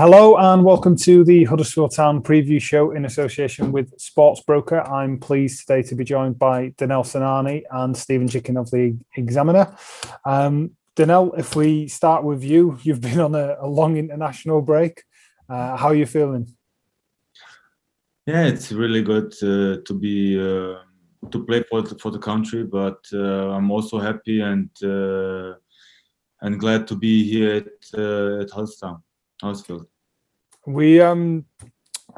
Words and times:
Hello 0.00 0.34
and 0.38 0.64
welcome 0.64 0.96
to 0.96 1.24
the 1.24 1.44
Huddersfield 1.44 1.94
Town 1.94 2.22
preview 2.22 2.58
show 2.58 2.92
in 2.92 3.04
association 3.04 3.70
with 3.70 3.94
Sportsbroker. 3.98 4.90
I'm 4.90 5.18
pleased 5.18 5.66
today 5.66 5.82
to 5.88 5.94
be 5.94 6.04
joined 6.04 6.38
by 6.38 6.72
Danel 6.78 7.02
Sinani 7.02 7.64
and 7.70 7.94
Steven 7.94 8.26
Chicken 8.26 8.56
of 8.56 8.70
the 8.70 8.96
Examiner. 9.18 9.76
Um, 10.24 10.70
Danel, 10.96 11.34
if 11.38 11.54
we 11.54 11.86
start 11.86 12.24
with 12.24 12.42
you, 12.42 12.78
you've 12.82 13.02
been 13.02 13.20
on 13.20 13.34
a, 13.34 13.56
a 13.60 13.66
long 13.66 13.98
international 13.98 14.62
break. 14.62 15.02
Uh, 15.50 15.76
how 15.76 15.88
are 15.88 15.94
you 15.94 16.06
feeling? 16.06 16.48
Yeah, 18.24 18.46
it's 18.46 18.72
really 18.72 19.02
good 19.02 19.34
uh, 19.42 19.82
to 19.84 19.92
be 19.92 20.40
uh, 20.40 20.78
to 21.30 21.44
play 21.44 21.62
for 21.68 21.82
the, 21.82 21.98
for 21.98 22.10
the 22.10 22.18
country, 22.18 22.64
but 22.64 23.04
uh, 23.12 23.50
I'm 23.50 23.70
also 23.70 23.98
happy 23.98 24.40
and 24.40 24.70
uh, 24.82 25.56
and 26.40 26.58
glad 26.58 26.86
to 26.88 26.96
be 26.96 27.22
here 27.22 27.56
at 27.56 27.98
uh, 27.98 28.40
at 28.40 28.50
Huddersfield. 28.50 29.02
Huddersfield. 29.42 29.89
We 30.72 31.00
um 31.00 31.46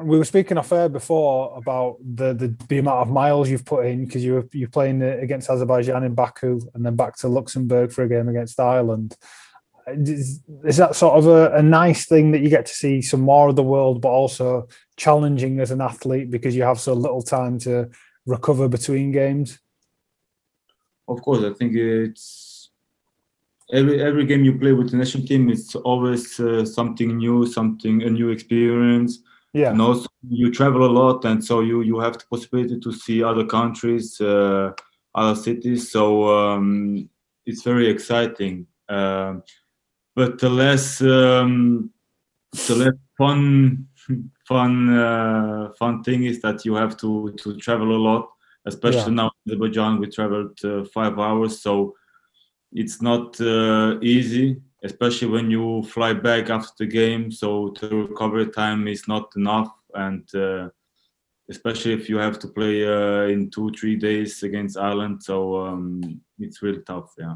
we 0.01 0.17
were 0.17 0.25
speaking 0.25 0.57
off 0.57 0.71
air 0.71 0.89
before 0.89 1.55
about 1.57 1.97
the 1.99 2.33
the, 2.33 2.55
the 2.67 2.79
amount 2.79 3.01
of 3.01 3.09
miles 3.09 3.49
you've 3.49 3.65
put 3.65 3.85
in 3.85 4.05
because 4.05 4.23
you 4.23 4.33
were 4.33 4.49
you're 4.51 4.69
playing 4.69 5.01
against 5.01 5.49
Azerbaijan 5.49 6.03
in 6.03 6.15
Baku 6.15 6.61
and 6.73 6.85
then 6.85 6.95
back 6.95 7.15
to 7.17 7.27
Luxembourg 7.27 7.91
for 7.91 8.03
a 8.03 8.09
game 8.09 8.29
against 8.29 8.59
Ireland. 8.59 9.15
Is, 9.85 10.39
is 10.63 10.77
that 10.77 10.95
sort 10.95 11.17
of 11.17 11.27
a, 11.27 11.55
a, 11.55 11.61
nice 11.61 12.05
thing 12.05 12.31
that 12.31 12.39
you 12.39 12.49
get 12.49 12.65
to 12.67 12.73
see 12.73 13.01
some 13.01 13.19
more 13.19 13.49
of 13.49 13.57
the 13.57 13.63
world, 13.63 14.01
but 14.01 14.07
also 14.07 14.69
challenging 14.95 15.59
as 15.59 15.71
an 15.71 15.81
athlete 15.81 16.31
because 16.31 16.55
you 16.55 16.63
have 16.63 16.79
so 16.79 16.93
little 16.93 17.21
time 17.21 17.59
to 17.59 17.89
recover 18.25 18.69
between 18.69 19.11
games? 19.11 19.59
Of 21.09 21.21
course, 21.21 21.43
I 21.43 21.51
think 21.51 21.75
it's 21.75 22.52
every 23.73 24.01
every 24.01 24.25
game 24.25 24.45
you 24.45 24.57
play 24.57 24.71
with 24.71 24.91
the 24.91 24.97
national 24.97 25.25
team. 25.25 25.49
It's 25.49 25.75
always 25.75 26.39
uh, 26.39 26.65
something 26.65 27.17
new, 27.17 27.45
something 27.45 28.03
a 28.03 28.09
new 28.09 28.29
experience. 28.29 29.19
Yeah, 29.53 29.71
and 29.71 29.81
also 29.81 30.07
you 30.29 30.51
travel 30.51 30.85
a 30.85 30.91
lot, 30.91 31.25
and 31.25 31.43
so 31.43 31.61
you 31.61 31.81
you 31.81 31.99
have 31.99 32.17
the 32.17 32.25
possibility 32.29 32.79
to 32.79 32.91
see 32.91 33.23
other 33.23 33.45
countries, 33.45 34.21
uh, 34.21 34.71
other 35.15 35.35
cities. 35.35 35.91
So 35.91 36.27
um, 36.29 37.09
it's 37.45 37.63
very 37.63 37.89
exciting. 37.89 38.67
Um, 38.89 39.43
but 40.15 40.39
the 40.39 40.49
less 40.49 41.01
um, 41.01 41.91
the 42.67 42.75
less 42.75 42.93
fun 43.17 43.87
fun 44.47 44.97
uh, 44.97 45.69
fun 45.79 46.03
thing 46.03 46.23
is 46.23 46.41
that 46.41 46.65
you 46.65 46.75
have 46.75 46.95
to 46.97 47.33
to 47.37 47.57
travel 47.57 47.95
a 47.95 48.01
lot 48.09 48.29
especially 48.65 49.11
yeah. 49.11 49.23
now 49.23 49.31
in 49.45 49.51
azerbaijan 49.51 49.99
we 49.99 50.07
traveled 50.07 50.57
uh, 50.63 50.85
five 50.85 51.19
hours 51.19 51.61
so 51.61 51.93
it's 52.73 53.01
not 53.01 53.39
uh, 53.41 53.97
easy 54.01 54.61
especially 54.83 55.29
when 55.29 55.49
you 55.49 55.81
fly 55.83 56.13
back 56.13 56.49
after 56.49 56.73
the 56.79 56.85
game 56.85 57.31
so 57.31 57.73
the 57.79 57.95
recovery 57.95 58.47
time 58.47 58.87
is 58.87 59.07
not 59.07 59.31
enough 59.35 59.71
and 59.95 60.27
uh, 60.35 60.67
especially 61.49 61.93
if 61.93 62.09
you 62.09 62.17
have 62.17 62.39
to 62.39 62.47
play 62.47 62.85
uh, 62.85 63.23
in 63.23 63.49
two 63.49 63.71
three 63.71 63.95
days 63.95 64.43
against 64.43 64.77
ireland 64.77 65.21
so 65.23 65.65
um, 65.65 66.21
it's 66.39 66.61
really 66.61 66.81
tough 66.81 67.13
yeah 67.17 67.35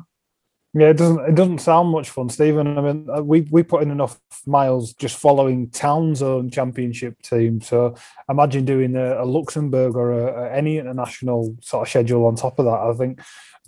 yeah, 0.74 0.90
it 0.90 0.98
doesn't. 0.98 1.20
It 1.22 1.34
doesn't 1.34 1.60
sound 1.60 1.90
much 1.90 2.12
fun, 2.12 2.30
Steven. 2.30 2.78
I 2.78 2.82
mean, 2.82 3.08
uh, 3.10 3.24
we 3.24 3.42
we 3.50 3.64
put 3.64 3.82
in 3.82 3.90
enough 3.90 4.20
miles 4.46 4.94
just 4.94 5.18
following 5.18 5.72
Town's 5.72 6.22
own 6.22 6.52
championship 6.52 7.20
team. 7.24 7.62
So 7.62 7.96
imagine 8.30 8.66
doing 8.66 8.96
a, 8.96 9.24
a 9.24 9.26
Luxembourg 9.26 9.96
or 9.96 10.12
a, 10.12 10.44
a 10.44 10.52
any 10.52 10.78
international 10.78 11.56
sort 11.62 11.88
of 11.88 11.90
schedule 11.90 12.28
on 12.28 12.36
top 12.36 12.60
of 12.60 12.66
that. 12.66 12.80
I 12.80 12.94
think 12.94 13.22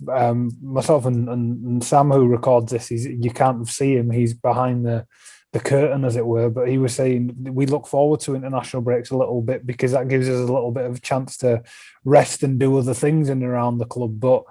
um, 0.08 0.50
myself 0.62 1.06
and, 1.06 1.28
and, 1.28 1.64
and, 1.64 1.84
Sam, 1.84 2.10
who 2.10 2.26
records 2.26 2.72
this, 2.72 2.88
he's, 2.88 3.06
you 3.06 3.30
can't 3.30 3.66
see 3.68 3.96
him. 3.96 4.10
He's 4.10 4.34
behind 4.34 4.86
the 4.86 5.06
the 5.52 5.60
curtain, 5.60 6.04
as 6.04 6.14
it 6.14 6.26
were. 6.26 6.48
But 6.48 6.68
he 6.68 6.78
was 6.78 6.94
saying 6.94 7.34
we 7.40 7.66
look 7.66 7.86
forward 7.86 8.20
to 8.20 8.36
international 8.36 8.82
breaks 8.82 9.10
a 9.10 9.16
little 9.16 9.42
bit 9.42 9.66
because 9.66 9.92
that 9.92 10.08
gives 10.08 10.28
us 10.28 10.36
a 10.48 10.52
little 10.52 10.70
bit 10.70 10.84
of 10.84 10.96
a 10.96 11.00
chance 11.00 11.36
to 11.38 11.62
rest 12.04 12.42
and 12.42 12.58
do 12.58 12.78
other 12.78 12.94
things 12.94 13.28
in 13.28 13.42
and 13.42 13.50
around 13.50 13.78
the 13.78 13.86
club. 13.86 14.20
But 14.20 14.44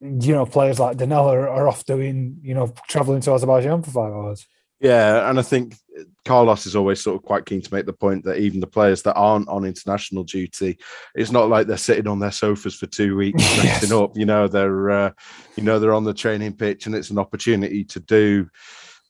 you 0.00 0.32
know, 0.32 0.46
players 0.46 0.78
like 0.78 0.96
Danel 0.96 1.26
are, 1.26 1.48
are 1.48 1.68
off 1.68 1.84
doing, 1.84 2.38
you 2.42 2.54
know, 2.54 2.72
traveling 2.88 3.20
to 3.22 3.32
Azerbaijan 3.32 3.82
for 3.82 3.90
five 3.90 4.12
hours. 4.12 4.46
Yeah, 4.80 5.28
and 5.28 5.38
I 5.38 5.42
think 5.42 5.74
Carlos 6.24 6.66
is 6.66 6.76
always 6.76 7.00
sort 7.00 7.16
of 7.16 7.22
quite 7.22 7.46
keen 7.46 7.60
to 7.60 7.74
make 7.74 7.86
the 7.86 7.92
point 7.92 8.24
that 8.24 8.38
even 8.38 8.60
the 8.60 8.66
players 8.66 9.02
that 9.02 9.14
aren't 9.14 9.48
on 9.48 9.64
international 9.64 10.22
duty, 10.22 10.78
it's 11.14 11.32
not 11.32 11.48
like 11.48 11.66
they're 11.66 11.76
sitting 11.76 12.06
on 12.06 12.20
their 12.20 12.30
sofas 12.30 12.76
for 12.76 12.86
two 12.86 13.16
weeks 13.16 13.42
resting 13.64 13.92
up. 13.92 14.16
You 14.16 14.26
know, 14.26 14.46
they're 14.46 14.90
uh, 14.90 15.10
you 15.56 15.64
know 15.64 15.78
they're 15.78 15.94
on 15.94 16.04
the 16.04 16.14
training 16.14 16.54
pitch, 16.54 16.86
and 16.86 16.94
it's 16.94 17.10
an 17.10 17.18
opportunity 17.18 17.84
to 17.86 18.00
do 18.00 18.48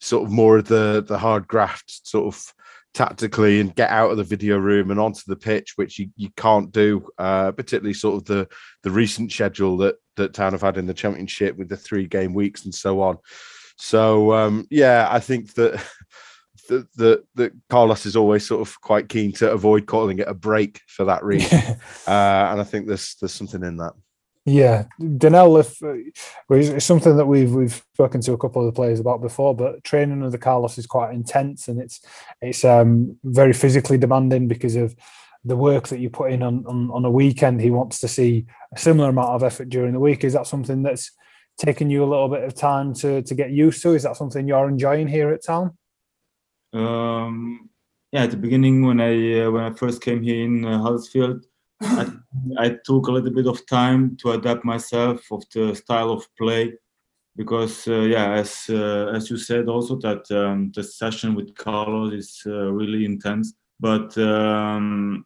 sort 0.01 0.25
of 0.25 0.33
more 0.33 0.59
of 0.59 0.69
the 0.69 1.05
the 1.07 1.19
hard 1.19 1.47
graft 1.49 2.07
sort 2.07 2.35
of 2.35 2.53
tactically 2.95 3.61
and 3.61 3.75
get 3.75 3.91
out 3.91 4.11
of 4.11 4.17
the 4.17 4.25
video 4.25 4.57
room 4.57 4.91
and 4.91 4.99
onto 4.99 5.23
the 5.27 5.37
pitch, 5.37 5.73
which 5.77 5.99
you, 5.99 6.09
you 6.17 6.31
can't 6.37 6.73
do, 6.73 7.07
uh, 7.19 7.53
particularly 7.53 7.95
sort 7.95 8.17
of 8.17 8.25
the 8.25 8.49
the 8.83 8.91
recent 8.91 9.31
schedule 9.31 9.77
that 9.77 9.97
that 10.17 10.33
Town 10.33 10.53
have 10.53 10.63
had 10.63 10.79
in 10.79 10.87
the 10.87 10.95
championship 10.95 11.57
with 11.57 11.69
the 11.69 11.77
three 11.77 12.07
game 12.07 12.33
weeks 12.33 12.65
and 12.65 12.75
so 12.75 13.03
on. 13.03 13.19
So 13.79 14.33
um, 14.35 14.67
yeah, 14.71 15.09
I 15.11 15.21
think 15.21 15.55
that 15.55 15.83
that 16.69 17.25
that 17.35 17.53
Carlos 17.71 18.05
is 18.07 18.17
always 18.17 18.47
sort 18.47 18.61
of 18.61 18.81
quite 18.81 19.09
keen 19.09 19.33
to 19.35 19.51
avoid 19.51 19.87
calling 19.87 20.19
it 20.19 20.29
a 20.29 20.35
break 20.35 20.83
for 20.87 21.05
that 21.07 21.25
reason, 21.33 21.59
uh, 22.07 22.49
and 22.51 22.61
I 22.61 22.65
think 22.65 22.87
there's 22.87 23.17
there's 23.21 23.33
something 23.33 23.63
in 23.63 23.77
that. 23.79 23.95
Yeah, 24.45 24.85
Danel, 24.99 25.59
if 25.59 25.83
uh, 25.83 25.95
it's 26.51 26.85
something 26.85 27.17
that 27.17 27.27
we've 27.27 27.53
we've 27.53 27.83
spoken 27.95 28.21
to 28.23 28.33
a 28.33 28.39
couple 28.39 28.63
of 28.63 28.67
the 28.67 28.77
players 28.77 28.99
about 28.99 29.21
before, 29.21 29.55
but 29.55 29.85
training 29.85 30.23
under 30.23 30.39
Carlos 30.39 30.79
is 30.79 30.87
quite 30.87 31.13
intense 31.13 31.69
and 31.69 31.81
it's 31.81 32.01
it's 32.41 32.65
um, 32.65 33.19
very 33.25 33.53
physically 33.53 33.99
demanding 33.99 34.49
because 34.49 34.75
of 34.75 34.97
the 35.45 35.57
work 35.57 35.89
that 35.89 36.01
you 36.01 36.11
put 36.11 36.33
in 36.33 36.43
on, 36.43 36.65
on, 36.67 36.91
on 36.91 37.05
a 37.05 37.11
weekend, 37.11 37.61
he 37.61 37.71
wants 37.71 38.01
to 38.01 38.09
see 38.09 38.47
a 38.75 38.79
similar 38.79 39.11
amount 39.11 39.31
of 39.31 39.43
effort 39.43 39.69
during 39.69 39.93
the 39.93 40.01
week. 40.01 40.25
Is 40.25 40.33
that 40.33 40.47
something 40.47 40.83
that's 40.83 41.13
taken 41.59 41.91
you 41.91 42.05
a 42.05 42.07
little 42.07 42.29
bit 42.29 42.45
of 42.45 42.55
time 42.55 42.95
to 42.95 43.23
to 43.23 43.35
get 43.35 43.51
used 43.51 43.83
to? 43.83 43.95
Is 43.95 44.05
that 44.05 44.17
something 44.17 44.49
you're 44.49 44.69
enjoying 44.69 45.09
here 45.09 45.31
at 45.31 45.45
town? 45.45 45.77
Um, 46.73 47.69
yeah, 48.13 48.25
at 48.25 48.31
the 48.31 48.37
beginning 48.37 48.87
when 48.87 49.01
I 49.01 49.41
uh, 49.41 49.51
when 49.51 49.65
I 49.65 49.75
first 49.75 50.03
came 50.03 50.23
here 50.23 50.43
in 50.45 50.65
uh, 50.65 50.81
Huddersfield, 50.81 51.45
I, 51.81 52.11
I, 52.59 52.77
took 52.85 53.07
a 53.07 53.13
little 53.13 53.31
bit 53.31 53.47
of 53.47 53.67
time 53.67 54.17
to 54.19 54.33
adapt 54.33 54.65
myself 54.65 55.21
of 55.31 55.45
the 55.55 55.75
style 55.75 56.11
of 56.11 56.27
play 56.37 56.75
because 57.37 57.87
uh, 57.87 58.01
yeah, 58.01 58.33
as 58.33 58.67
uh, 58.69 59.13
as 59.15 59.31
you 59.31 59.37
said 59.37 59.69
also 59.69 59.97
that 59.97 60.31
um, 60.31 60.73
the 60.75 60.83
session 60.83 61.35
with 61.35 61.55
Carlos 61.55 62.13
is 62.13 62.43
uh, 62.47 62.73
really 62.73 63.05
intense, 63.05 63.55
but 63.79 64.17
um, 64.19 65.25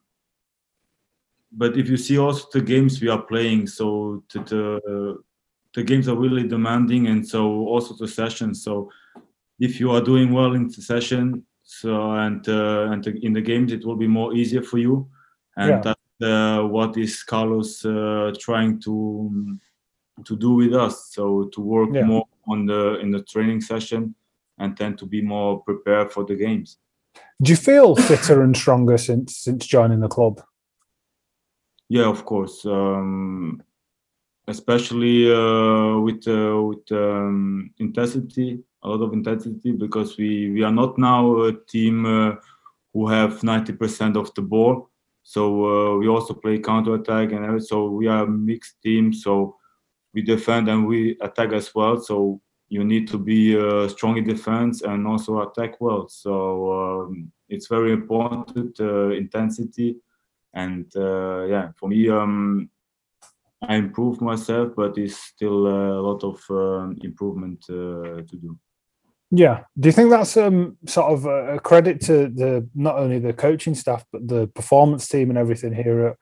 but 1.52 1.76
if 1.76 1.88
you 1.88 1.96
see 1.96 2.18
also 2.18 2.46
the 2.52 2.60
games 2.60 3.00
we 3.00 3.08
are 3.08 3.22
playing, 3.22 3.66
so 3.66 4.22
the, 4.32 4.40
the, 4.40 5.18
the 5.74 5.82
games 5.82 6.08
are 6.08 6.16
really 6.16 6.46
demanding, 6.46 7.06
and 7.06 7.26
so 7.26 7.66
also 7.68 7.94
the 7.94 8.08
sessions. 8.08 8.62
So 8.62 8.90
if 9.58 9.80
you 9.80 9.90
are 9.90 10.00
doing 10.00 10.32
well 10.32 10.54
in 10.54 10.68
the 10.68 10.82
session, 10.82 11.44
so 11.62 12.12
and 12.12 12.46
uh, 12.48 12.88
and 12.90 13.06
in 13.06 13.32
the 13.32 13.40
games, 13.40 13.72
it 13.72 13.84
will 13.84 13.96
be 13.96 14.08
more 14.08 14.34
easier 14.34 14.62
for 14.62 14.78
you, 14.78 15.08
and 15.56 15.70
yeah. 15.70 15.80
that's 15.80 16.22
uh, 16.22 16.62
what 16.66 16.96
is 16.96 17.22
Carlos 17.22 17.84
uh, 17.84 18.32
trying 18.38 18.80
to 18.82 19.58
to 20.24 20.36
do 20.36 20.54
with 20.54 20.74
us. 20.74 21.08
So 21.12 21.44
to 21.52 21.60
work 21.60 21.90
yeah. 21.92 22.04
more 22.04 22.26
on 22.48 22.66
the 22.66 22.98
in 23.00 23.10
the 23.10 23.22
training 23.22 23.60
session, 23.60 24.14
and 24.58 24.76
then 24.76 24.96
to 24.96 25.06
be 25.06 25.22
more 25.22 25.62
prepared 25.62 26.12
for 26.12 26.24
the 26.24 26.34
games. 26.34 26.78
Do 27.40 27.50
you 27.50 27.56
feel 27.56 27.96
fitter 27.96 28.42
and 28.42 28.56
stronger 28.56 28.98
since 28.98 29.36
since 29.36 29.66
joining 29.66 30.00
the 30.00 30.08
club? 30.08 30.42
Yeah, 31.88 32.08
of 32.08 32.24
course. 32.24 32.64
Um, 32.64 33.62
especially 34.48 35.32
uh, 35.32 35.98
with 35.98 36.26
uh, 36.26 36.60
with 36.62 36.90
um, 36.92 37.70
intensity, 37.78 38.62
a 38.82 38.88
lot 38.88 39.02
of 39.02 39.12
intensity, 39.12 39.72
because 39.72 40.16
we 40.16 40.50
we 40.50 40.62
are 40.62 40.72
not 40.72 40.98
now 40.98 41.44
a 41.44 41.52
team 41.52 42.06
uh, 42.06 42.34
who 42.92 43.08
have 43.08 43.42
ninety 43.42 43.72
percent 43.72 44.16
of 44.16 44.32
the 44.34 44.42
ball. 44.42 44.90
So 45.24 45.98
we 45.98 46.08
also 46.08 46.34
play 46.34 46.58
counter 46.58 46.94
attack, 46.94 47.32
and 47.32 47.62
so 47.64 47.88
we 47.88 48.08
are 48.08 48.26
mixed 48.26 48.82
team. 48.82 49.12
So 49.12 49.56
we 50.14 50.22
defend 50.22 50.68
and 50.68 50.86
we 50.86 51.16
attack 51.20 51.52
as 51.52 51.74
well. 51.74 52.00
So 52.00 52.40
you 52.68 52.84
need 52.84 53.06
to 53.08 53.18
be 53.18 53.56
uh, 53.56 53.86
strong 53.88 54.16
in 54.16 54.24
defense 54.24 54.82
and 54.82 55.06
also 55.06 55.40
attack 55.42 55.80
well. 55.80 56.08
So 56.08 56.72
um, 56.72 57.32
it's 57.48 57.68
very 57.68 57.92
important 57.92 58.80
uh, 58.80 59.10
intensity 59.10 59.96
and 60.54 60.90
uh, 60.96 61.44
yeah 61.44 61.70
for 61.78 61.88
me 61.88 62.08
um, 62.08 62.68
i 63.68 63.76
improved 63.76 64.20
myself 64.20 64.72
but 64.76 64.96
it's 64.98 65.16
still 65.16 65.66
a 65.66 66.00
lot 66.00 66.22
of 66.24 66.40
um, 66.50 66.96
improvement 67.02 67.64
uh, 67.70 68.22
to 68.28 68.36
do. 68.40 68.58
Yeah. 69.34 69.64
Do 69.80 69.88
you 69.88 69.92
think 69.92 70.10
that's 70.10 70.36
um, 70.36 70.76
sort 70.86 71.10
of 71.10 71.24
a 71.24 71.58
credit 71.58 72.02
to 72.02 72.28
the 72.28 72.68
not 72.74 72.96
only 72.96 73.18
the 73.18 73.32
coaching 73.32 73.74
staff 73.74 74.04
but 74.12 74.28
the 74.28 74.46
performance 74.48 75.08
team 75.08 75.30
and 75.30 75.38
everything 75.38 75.72
here 75.72 76.18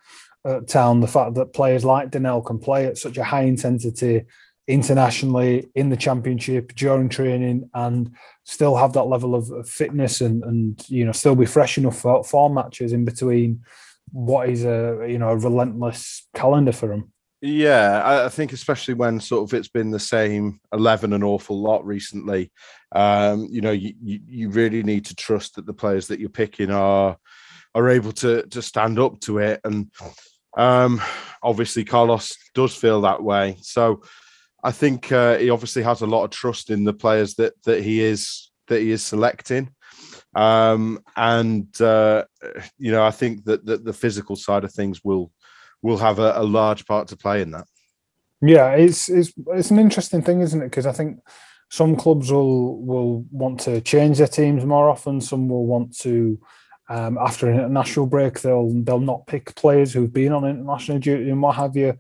at, 0.47 0.53
at 0.53 0.69
town? 0.69 1.01
The 1.01 1.09
fact 1.09 1.35
that 1.35 1.53
players 1.53 1.85
like 1.85 2.13
Danel 2.13 2.41
can 2.41 2.61
play 2.61 2.87
at 2.87 2.99
such 2.99 3.19
a 3.19 3.25
high 3.25 3.43
intensity 3.43 4.27
internationally 4.69 5.69
in 5.75 5.89
the 5.89 5.97
championship 5.97 6.73
during 6.77 7.09
training 7.09 7.69
and 7.75 8.15
still 8.45 8.77
have 8.77 8.93
that 8.93 9.09
level 9.09 9.35
of 9.35 9.69
fitness 9.69 10.21
and 10.21 10.45
and 10.45 10.89
you 10.89 11.05
know 11.05 11.11
still 11.11 11.35
be 11.35 11.47
fresh 11.47 11.79
enough 11.79 11.99
for, 11.99 12.23
for 12.23 12.49
matches 12.49 12.93
in 12.93 13.05
between 13.05 13.61
what 14.13 14.49
is 14.49 14.65
a 14.65 15.05
you 15.09 15.19
know 15.19 15.31
a 15.31 15.37
relentless 15.37 16.29
calendar 16.33 16.73
for 16.73 16.89
them. 16.89 17.13
Yeah, 17.43 18.25
I 18.27 18.29
think 18.29 18.53
especially 18.53 18.93
when 18.95 19.19
sort 19.19 19.49
of 19.49 19.55
it's 19.59 19.69
been 19.69 19.91
the 19.91 19.99
same 19.99 20.61
eleven 20.75 21.15
an 21.15 21.23
awful 21.23 21.61
lot 21.61 21.87
recently. 21.87 22.53
Um, 22.93 23.49
you 23.51 23.63
know, 23.63 23.71
you, 23.71 23.95
you 24.03 24.51
really 24.51 24.83
need 24.83 25.07
to 25.07 25.15
trust 25.15 25.55
that 25.55 25.65
the 25.65 25.73
players 25.73 26.09
that 26.09 26.21
you're 26.21 26.29
picking 26.29 26.71
are 26.71 27.17
are 27.75 27.89
able 27.89 28.13
to 28.13 28.43
to 28.49 28.61
stand 28.61 28.99
up 28.99 29.21
to 29.21 29.39
it, 29.39 29.61
and 29.65 29.91
um, 30.59 31.01
obviously 31.43 31.83
Carlos 31.83 32.37
does 32.55 32.75
feel 32.75 33.01
that 33.03 33.23
way. 33.23 33.57
So 33.63 34.03
I 34.63 34.71
think 34.73 35.11
uh, 35.11 35.39
he 35.39 35.49
obviously 35.49 35.83
has 35.83 36.03
a 36.03 36.07
lot 36.07 36.25
of 36.25 36.31
trust 36.31 36.69
in 36.69 36.85
the 36.85 36.93
players 36.93 37.37
that 37.37 37.55
that 37.65 37.83
he 37.83 38.03
is 38.03 38.51
that 38.69 38.81
he 38.83 38.91
is 38.91 39.03
selecting. 39.03 39.71
Um, 40.35 41.01
and 41.17 41.81
uh, 41.81 42.25
you 42.79 42.93
know, 42.93 43.03
I 43.03 43.13
think 43.13 43.45
that, 43.45 43.65
that 43.65 43.85
the 43.85 43.95
physical 43.95 44.37
side 44.37 44.65
of 44.65 44.75
things 44.75 45.03
will 45.03 45.33
will 45.83 45.99
have 45.99 46.19
a, 46.19 46.35
a 46.37 46.43
large 46.45 46.87
part 46.87 47.09
to 47.09 47.17
play 47.17 47.43
in 47.43 47.51
that. 47.53 47.67
Yeah, 48.43 48.71
it's 48.73 49.09
it's 49.09 49.33
it's 49.49 49.71
an 49.71 49.79
interesting 49.79 50.23
thing, 50.23 50.41
isn't 50.41 50.61
it? 50.63 50.71
Because 50.71 50.87
I 50.87 50.93
think 50.93 51.21
some 51.71 51.95
clubs 51.97 52.33
will 52.33 52.81
will 52.81 53.27
want 53.31 53.61
to 53.61 53.81
change 53.81 54.19
their 54.19 54.27
teams 54.27 54.65
more 54.65 54.89
often. 54.89 55.21
Some 55.21 55.49
will 55.49 55.67
want 55.67 55.97
to, 55.99 56.41
um, 56.89 57.19
after 57.19 57.49
an 57.49 57.59
international 57.59 58.07
break, 58.07 58.41
they'll 58.41 58.71
they'll 58.83 58.99
not 58.99 59.27
pick 59.27 59.55
players 59.55 59.93
who've 59.93 60.13
been 60.13 60.33
on 60.33 60.45
international 60.45 60.99
duty 60.99 61.31
and 61.31 61.43
what 61.43 61.57
have 61.57 61.77
you. 61.77 61.99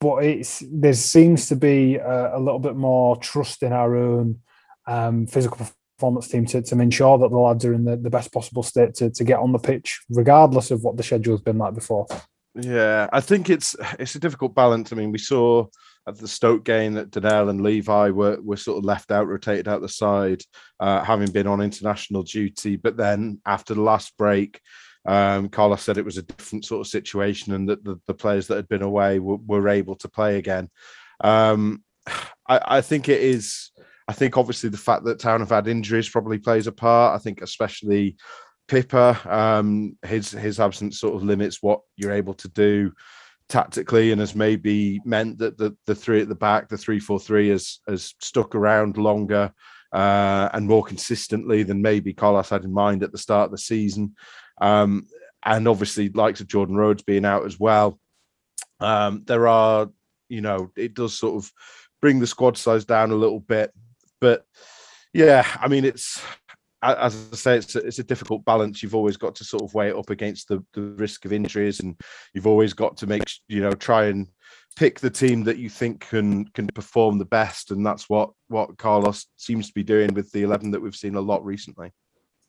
But 0.00 0.24
it's 0.24 0.62
there 0.70 0.94
seems 0.94 1.48
to 1.48 1.56
be 1.56 1.96
a, 1.96 2.36
a 2.36 2.40
little 2.40 2.60
bit 2.60 2.76
more 2.76 3.16
trust 3.16 3.62
in 3.62 3.72
our 3.72 3.96
own 3.96 4.40
um, 4.86 5.26
physical 5.26 5.66
performance 5.96 6.28
team 6.28 6.46
to, 6.46 6.62
to 6.62 6.80
ensure 6.80 7.18
that 7.18 7.30
the 7.30 7.38
lads 7.38 7.64
are 7.64 7.74
in 7.74 7.84
the, 7.84 7.96
the 7.96 8.10
best 8.10 8.32
possible 8.32 8.62
state 8.62 8.94
to, 8.94 9.10
to 9.10 9.24
get 9.24 9.38
on 9.38 9.52
the 9.52 9.58
pitch, 9.58 10.00
regardless 10.10 10.70
of 10.70 10.82
what 10.82 10.96
the 10.96 11.02
schedule's 11.02 11.40
been 11.40 11.58
like 11.58 11.74
before. 11.74 12.06
Yeah, 12.54 13.08
I 13.12 13.20
think 13.20 13.48
it's 13.48 13.74
it's 13.98 14.14
a 14.14 14.20
difficult 14.20 14.54
balance. 14.54 14.92
I 14.92 14.96
mean, 14.96 15.10
we 15.10 15.18
saw 15.18 15.66
at 16.06 16.18
the 16.18 16.28
Stoke 16.28 16.64
game 16.64 16.94
that 16.94 17.10
Danel 17.10 17.48
and 17.48 17.62
Levi 17.62 18.10
were 18.10 18.38
were 18.42 18.56
sort 18.56 18.78
of 18.78 18.84
left 18.84 19.10
out, 19.10 19.26
rotated 19.26 19.68
out 19.68 19.80
the 19.80 19.88
side, 19.88 20.42
uh, 20.78 21.02
having 21.02 21.30
been 21.30 21.46
on 21.46 21.62
international 21.62 22.22
duty. 22.22 22.76
But 22.76 22.96
then 22.96 23.40
after 23.46 23.74
the 23.74 23.80
last 23.80 24.16
break, 24.18 24.60
um, 25.06 25.48
Carlos 25.48 25.82
said 25.82 25.96
it 25.96 26.04
was 26.04 26.18
a 26.18 26.22
different 26.22 26.66
sort 26.66 26.82
of 26.86 26.90
situation, 26.90 27.54
and 27.54 27.68
that 27.70 27.84
the, 27.84 27.98
the 28.06 28.14
players 28.14 28.48
that 28.48 28.56
had 28.56 28.68
been 28.68 28.82
away 28.82 29.18
were, 29.18 29.38
were 29.46 29.68
able 29.68 29.96
to 29.96 30.08
play 30.08 30.36
again. 30.36 30.68
Um, 31.24 31.82
I, 32.06 32.60
I 32.64 32.80
think 32.82 33.08
it 33.08 33.22
is. 33.22 33.70
I 34.08 34.12
think 34.12 34.36
obviously 34.36 34.68
the 34.68 34.76
fact 34.76 35.04
that 35.04 35.20
Town 35.20 35.40
have 35.40 35.48
had 35.50 35.68
injuries 35.68 36.08
probably 36.08 36.38
plays 36.38 36.66
a 36.66 36.72
part. 36.72 37.18
I 37.18 37.22
think 37.22 37.40
especially 37.40 38.16
Pipa, 38.68 39.20
um, 39.26 39.96
his 40.04 40.30
his 40.30 40.60
absence 40.60 41.00
sort 41.00 41.14
of 41.14 41.22
limits 41.22 41.62
what 41.62 41.80
you're 41.96 42.12
able 42.12 42.34
to 42.34 42.48
do 42.48 42.92
tactically, 43.48 44.12
and 44.12 44.20
has 44.20 44.34
maybe 44.34 45.00
meant 45.04 45.38
that 45.38 45.58
the 45.58 45.76
the 45.86 45.94
three 45.94 46.22
at 46.22 46.28
the 46.28 46.34
back, 46.34 46.68
the 46.68 46.78
three 46.78 47.00
four 47.00 47.20
three, 47.20 47.48
has 47.48 47.80
has 47.88 48.14
stuck 48.20 48.54
around 48.54 48.96
longer 48.96 49.52
uh, 49.92 50.48
and 50.54 50.66
more 50.66 50.82
consistently 50.82 51.62
than 51.62 51.82
maybe 51.82 52.14
Carlos 52.14 52.48
had 52.48 52.64
in 52.64 52.72
mind 52.72 53.02
at 53.02 53.12
the 53.12 53.18
start 53.18 53.46
of 53.46 53.50
the 53.50 53.58
season. 53.58 54.14
Um, 54.60 55.06
and 55.44 55.66
obviously, 55.68 56.08
likes 56.08 56.40
of 56.40 56.46
Jordan 56.46 56.76
Rhodes 56.76 57.02
being 57.02 57.24
out 57.24 57.44
as 57.44 57.58
well. 57.58 57.98
Um, 58.80 59.22
there 59.26 59.48
are, 59.48 59.90
you 60.28 60.40
know, 60.40 60.70
it 60.76 60.94
does 60.94 61.14
sort 61.14 61.36
of 61.36 61.50
bring 62.00 62.20
the 62.20 62.26
squad 62.26 62.56
size 62.56 62.84
down 62.84 63.10
a 63.10 63.16
little 63.16 63.40
bit, 63.40 63.72
but 64.20 64.44
yeah, 65.12 65.46
I 65.60 65.68
mean, 65.68 65.84
it's 65.84 66.22
as 66.82 67.28
I 67.32 67.36
say, 67.36 67.56
it's 67.56 67.76
a, 67.76 67.78
it's 67.78 67.98
a 67.98 68.04
difficult 68.04 68.44
balance. 68.44 68.82
You've 68.82 68.94
always 68.94 69.16
got 69.16 69.34
to 69.36 69.44
sort 69.44 69.62
of 69.62 69.74
weigh 69.74 69.90
it 69.90 69.96
up 69.96 70.10
against 70.10 70.48
the, 70.48 70.64
the 70.74 70.82
risk 70.82 71.24
of 71.24 71.32
injuries, 71.32 71.80
and 71.80 71.98
you've 72.34 72.46
always 72.46 72.72
got 72.72 72.96
to 72.98 73.06
make 73.06 73.22
you 73.48 73.60
know 73.60 73.72
try 73.72 74.06
and 74.06 74.28
pick 74.76 75.00
the 75.00 75.10
team 75.10 75.44
that 75.44 75.58
you 75.58 75.68
think 75.68 76.08
can 76.08 76.46
can 76.46 76.66
perform 76.68 77.18
the 77.18 77.24
best, 77.24 77.70
and 77.70 77.86
that's 77.86 78.08
what 78.08 78.30
what 78.48 78.76
Carlos 78.78 79.26
seems 79.36 79.68
to 79.68 79.74
be 79.74 79.84
doing 79.84 80.12
with 80.14 80.30
the 80.32 80.42
eleven 80.42 80.70
that 80.72 80.80
we've 80.80 80.96
seen 80.96 81.14
a 81.14 81.20
lot 81.20 81.44
recently. 81.44 81.92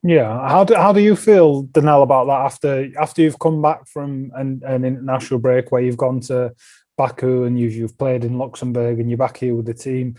Yeah, 0.01 0.47
how 0.49 0.63
do 0.63 0.73
how 0.75 0.91
do 0.91 0.99
you 0.99 1.15
feel, 1.15 1.63
Danel, 1.63 2.03
about 2.03 2.25
that 2.25 2.45
after 2.45 2.89
after 2.99 3.21
you've 3.21 3.39
come 3.39 3.61
back 3.61 3.87
from 3.87 4.31
an, 4.35 4.61
an 4.65 4.83
international 4.83 5.39
break 5.39 5.71
where 5.71 5.81
you've 5.81 5.97
gone 5.97 6.19
to 6.21 6.53
Baku 6.97 7.43
and 7.43 7.57
you've 7.57 7.73
you've 7.73 7.97
played 7.97 8.25
in 8.25 8.37
Luxembourg 8.37 8.99
and 8.99 9.09
you're 9.09 9.17
back 9.17 9.37
here 9.37 9.55
with 9.55 9.65
the 9.65 9.73
team? 9.73 10.15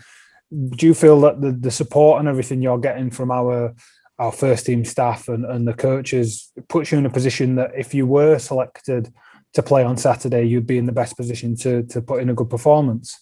Do 0.51 0.85
you 0.85 0.93
feel 0.93 1.19
that 1.21 1.41
the, 1.41 1.51
the 1.51 1.71
support 1.71 2.19
and 2.19 2.29
everything 2.29 2.61
you're 2.61 2.79
getting 2.79 3.11
from 3.11 3.29
our 3.29 3.75
our 4.17 4.31
first 4.31 4.65
team 4.65 4.85
staff 4.85 5.27
and, 5.27 5.45
and 5.45 5.67
the 5.67 5.73
coaches 5.73 6.51
puts 6.69 6.91
you 6.91 6.97
in 6.97 7.05
a 7.05 7.09
position 7.09 7.55
that 7.55 7.71
if 7.75 7.93
you 7.93 8.05
were 8.07 8.39
selected 8.39 9.13
to 9.53 9.63
play 9.63 9.83
on 9.83 9.97
Saturday, 9.97 10.43
you'd 10.43 10.67
be 10.67 10.77
in 10.77 10.85
the 10.85 10.91
best 10.91 11.17
position 11.17 11.55
to 11.55 11.83
to 11.83 12.01
put 12.01 12.21
in 12.21 12.29
a 12.29 12.33
good 12.33 12.49
performance. 12.49 13.19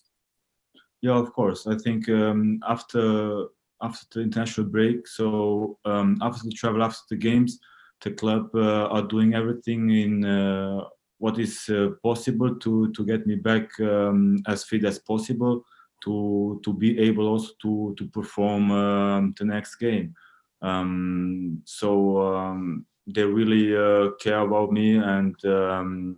Yeah, 1.01 1.17
of 1.17 1.33
course. 1.33 1.67
I 1.67 1.77
think 1.77 2.09
um, 2.09 2.59
after 2.67 3.47
after 3.81 4.05
the 4.13 4.21
international 4.21 4.67
break, 4.67 5.07
so 5.07 5.77
um, 5.85 6.17
after 6.21 6.43
the 6.45 6.53
travel, 6.53 6.83
after 6.83 7.01
the 7.09 7.17
games, 7.17 7.59
the 8.01 8.11
club 8.11 8.49
uh, 8.55 8.87
are 8.87 9.01
doing 9.01 9.33
everything 9.33 9.89
in 9.89 10.25
uh, 10.25 10.85
what 11.17 11.37
is 11.39 11.69
uh, 11.69 11.89
possible 12.03 12.55
to 12.55 12.91
to 12.93 13.05
get 13.05 13.27
me 13.27 13.35
back 13.35 13.67
um, 13.79 14.41
as 14.47 14.63
fit 14.63 14.85
as 14.85 14.99
possible 14.99 15.63
to 16.03 16.59
to 16.63 16.73
be 16.73 16.99
able 16.99 17.27
also 17.27 17.51
to 17.61 17.93
to 17.97 18.05
perform 18.07 18.71
um, 18.71 19.33
the 19.37 19.45
next 19.45 19.75
game. 19.75 20.13
Um, 20.63 21.61
so 21.65 22.35
um, 22.35 22.85
they 23.05 23.23
really 23.23 23.75
uh, 23.75 24.11
care 24.19 24.39
about 24.39 24.71
me 24.71 24.95
and 24.95 25.35
um, 25.45 26.17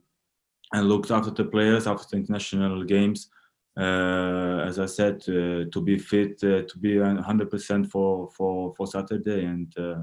and 0.72 0.90
looked 0.90 1.12
after 1.12 1.32
the 1.32 1.46
players 1.46 1.88
after 1.88 2.06
the 2.12 2.18
international 2.18 2.84
games. 2.84 3.30
Uh, 3.78 4.64
as 4.66 4.80
I 4.80 4.86
said, 4.86 5.16
uh, 5.28 5.66
to 5.72 5.82
be 5.84 6.00
fit, 6.00 6.42
uh, 6.44 6.62
to 6.62 6.78
be 6.80 6.94
100% 6.96 7.90
for 7.90 8.30
for 8.32 8.74
for 8.76 8.88
Saturday, 8.88 9.46
and 9.46 9.78
uh, 9.78 10.02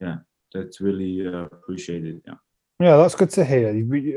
yeah, 0.00 0.16
that's 0.52 0.80
really 0.80 1.26
uh, 1.26 1.44
appreciated. 1.44 2.22
Yeah. 2.26 2.34
Yeah, 2.78 2.98
that's 2.98 3.14
good 3.14 3.30
to 3.30 3.44
hear. 3.44 3.70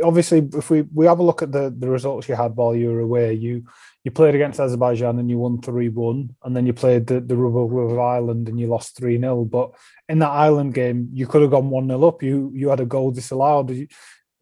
Obviously, 0.04 0.50
if 0.54 0.70
we, 0.70 0.82
we 0.82 1.06
have 1.06 1.20
a 1.20 1.24
look 1.24 1.42
at 1.42 1.54
the, 1.54 1.74
the 1.78 1.90
results 1.90 2.28
you 2.28 2.36
had 2.36 2.58
while 2.58 2.76
you 2.76 2.90
were 2.90 3.00
away, 3.00 3.34
you 3.34 3.64
you 4.04 4.12
played 4.12 4.36
against 4.36 4.60
Azerbaijan 4.60 5.20
and 5.20 5.30
you 5.30 5.38
won 5.38 5.62
3 5.62 5.88
1, 5.88 6.36
and 6.44 6.56
then 6.56 6.66
you 6.66 6.74
played 6.74 7.08
the, 7.08 7.22
the 7.22 7.38
Republic 7.38 7.92
of 7.92 8.00
Ireland 8.00 8.50
and 8.50 8.60
you 8.60 8.68
lost 8.68 8.98
3 8.98 9.18
0. 9.18 9.46
But 9.46 9.72
in 10.10 10.20
that 10.20 10.32
Ireland 10.32 10.74
game, 10.74 11.10
you 11.14 11.26
could 11.26 11.42
have 11.42 11.52
gone 11.52 11.70
1 11.70 11.88
0 11.88 12.04
up. 12.06 12.22
You 12.22 12.52
you 12.54 12.68
had 12.68 12.82
a 12.82 12.86
goal 12.86 13.12
disallowed. 13.12 13.70
You, 13.70 13.88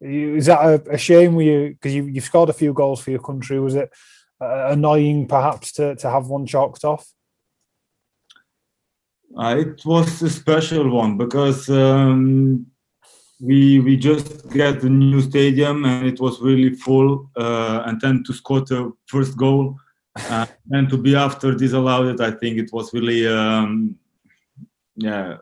is 0.00 0.46
that 0.46 0.60
a, 0.60 0.94
a 0.94 0.98
shame? 0.98 1.36
Were 1.36 1.42
you 1.42 1.68
because 1.70 1.94
you, 1.94 2.06
you've 2.06 2.24
scored 2.24 2.48
a 2.48 2.54
few 2.54 2.72
goals 2.72 3.00
for 3.00 3.12
your 3.12 3.22
country? 3.22 3.60
Was 3.60 3.76
it 3.76 3.88
uh, 4.40 4.70
annoying 4.70 5.28
perhaps 5.28 5.70
to, 5.72 5.94
to 5.94 6.10
have 6.10 6.26
one 6.26 6.44
chalked 6.44 6.84
off? 6.84 7.06
Uh, 9.36 9.56
it 9.58 9.84
was 9.84 10.20
a 10.22 10.30
special 10.30 10.90
one 10.90 11.16
because. 11.16 11.70
Um 11.70 12.66
we 13.40 13.78
we 13.80 13.96
just 13.96 14.50
get 14.50 14.80
the 14.80 14.88
new 14.88 15.20
stadium 15.20 15.84
and 15.84 16.06
it 16.06 16.20
was 16.20 16.40
really 16.40 16.74
full 16.74 17.30
uh, 17.36 17.82
and 17.86 18.00
then 18.00 18.22
to 18.24 18.32
score 18.32 18.60
the 18.60 18.92
first 19.06 19.36
goal 19.36 19.76
uh, 20.30 20.46
and 20.72 20.88
to 20.88 20.96
be 20.96 21.14
after 21.14 21.54
disallowed 21.54 22.06
it 22.06 22.20
i 22.20 22.30
think 22.30 22.58
it 22.58 22.70
was 22.72 22.92
really 22.92 23.26
um, 23.28 23.96
yeah 24.96 25.36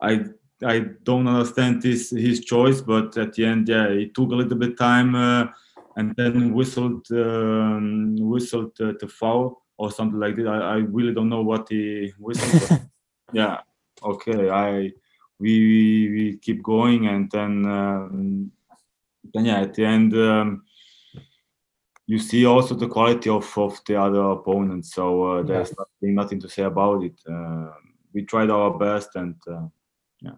i 0.00 0.24
i 0.64 0.78
don't 1.02 1.28
understand 1.28 1.82
his 1.82 2.10
his 2.10 2.40
choice 2.44 2.80
but 2.80 3.16
at 3.18 3.34
the 3.34 3.44
end 3.44 3.68
yeah 3.68 3.86
it 3.88 4.14
took 4.14 4.30
a 4.32 4.34
little 4.34 4.56
bit 4.56 4.78
time 4.78 5.14
uh, 5.14 5.46
and 5.96 6.14
then 6.16 6.54
whistled 6.54 7.06
um, 7.12 8.16
whistled 8.16 8.74
the 8.76 9.08
foul 9.08 9.62
or 9.76 9.90
something 9.90 10.18
like 10.18 10.36
that 10.36 10.48
I, 10.48 10.58
I 10.58 10.76
really 10.76 11.12
don't 11.12 11.28
know 11.28 11.42
what 11.42 11.68
he 11.68 12.12
whistled 12.18 12.80
yeah 13.34 13.60
okay 14.02 14.48
i 14.48 14.90
we 15.38 16.08
we 16.10 16.38
keep 16.38 16.62
going 16.62 17.06
and 17.06 17.30
then 17.30 17.66
um, 17.66 18.50
then 19.34 19.44
yeah 19.44 19.60
at 19.60 19.74
the 19.74 19.84
end 19.84 20.14
um, 20.14 20.62
you 22.06 22.18
see 22.18 22.46
also 22.46 22.74
the 22.74 22.88
quality 22.88 23.28
of, 23.28 23.58
of 23.58 23.80
the 23.84 24.00
other 24.00 24.22
opponents. 24.30 24.94
So 24.94 25.24
uh, 25.24 25.42
there's 25.42 25.70
yeah. 25.70 25.74
nothing, 25.78 26.14
nothing 26.14 26.40
to 26.40 26.48
say 26.48 26.62
about 26.62 27.02
it. 27.02 27.18
Uh, 27.28 27.72
we 28.14 28.22
tried 28.22 28.50
our 28.50 28.78
best 28.78 29.10
and 29.16 29.34
uh, 29.50 29.66
yeah. 30.20 30.36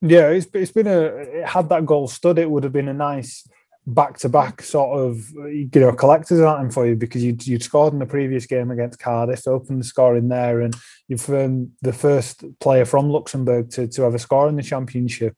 Yeah 0.00 0.28
it's, 0.30 0.46
it's 0.54 0.72
been 0.72 0.86
a 0.86 1.46
had 1.46 1.68
that 1.68 1.86
goal 1.86 2.08
stood 2.08 2.38
it 2.38 2.50
would 2.50 2.64
have 2.64 2.72
been 2.72 2.88
a 2.88 2.94
nice 2.94 3.46
back 3.86 4.18
to 4.18 4.28
back 4.28 4.62
sort 4.62 4.98
of 4.98 5.30
you 5.30 5.68
know 5.74 5.92
collectors 5.92 6.40
item 6.40 6.70
for 6.70 6.86
you 6.86 6.96
because 6.96 7.22
you'd, 7.22 7.46
you'd 7.46 7.62
scored 7.62 7.92
in 7.92 8.00
the 8.00 8.06
previous 8.06 8.46
game 8.46 8.70
against 8.70 8.98
Cardiff, 8.98 9.46
opened 9.46 9.80
the 9.80 9.84
score 9.84 10.16
in 10.16 10.28
there, 10.28 10.60
and 10.60 10.74
you've 11.08 11.28
um, 11.30 11.70
the 11.82 11.92
first 11.92 12.44
player 12.58 12.84
from 12.84 13.10
Luxembourg 13.10 13.70
to, 13.70 13.86
to 13.86 14.04
ever 14.04 14.18
score 14.18 14.48
in 14.48 14.56
the 14.56 14.62
championship. 14.62 15.36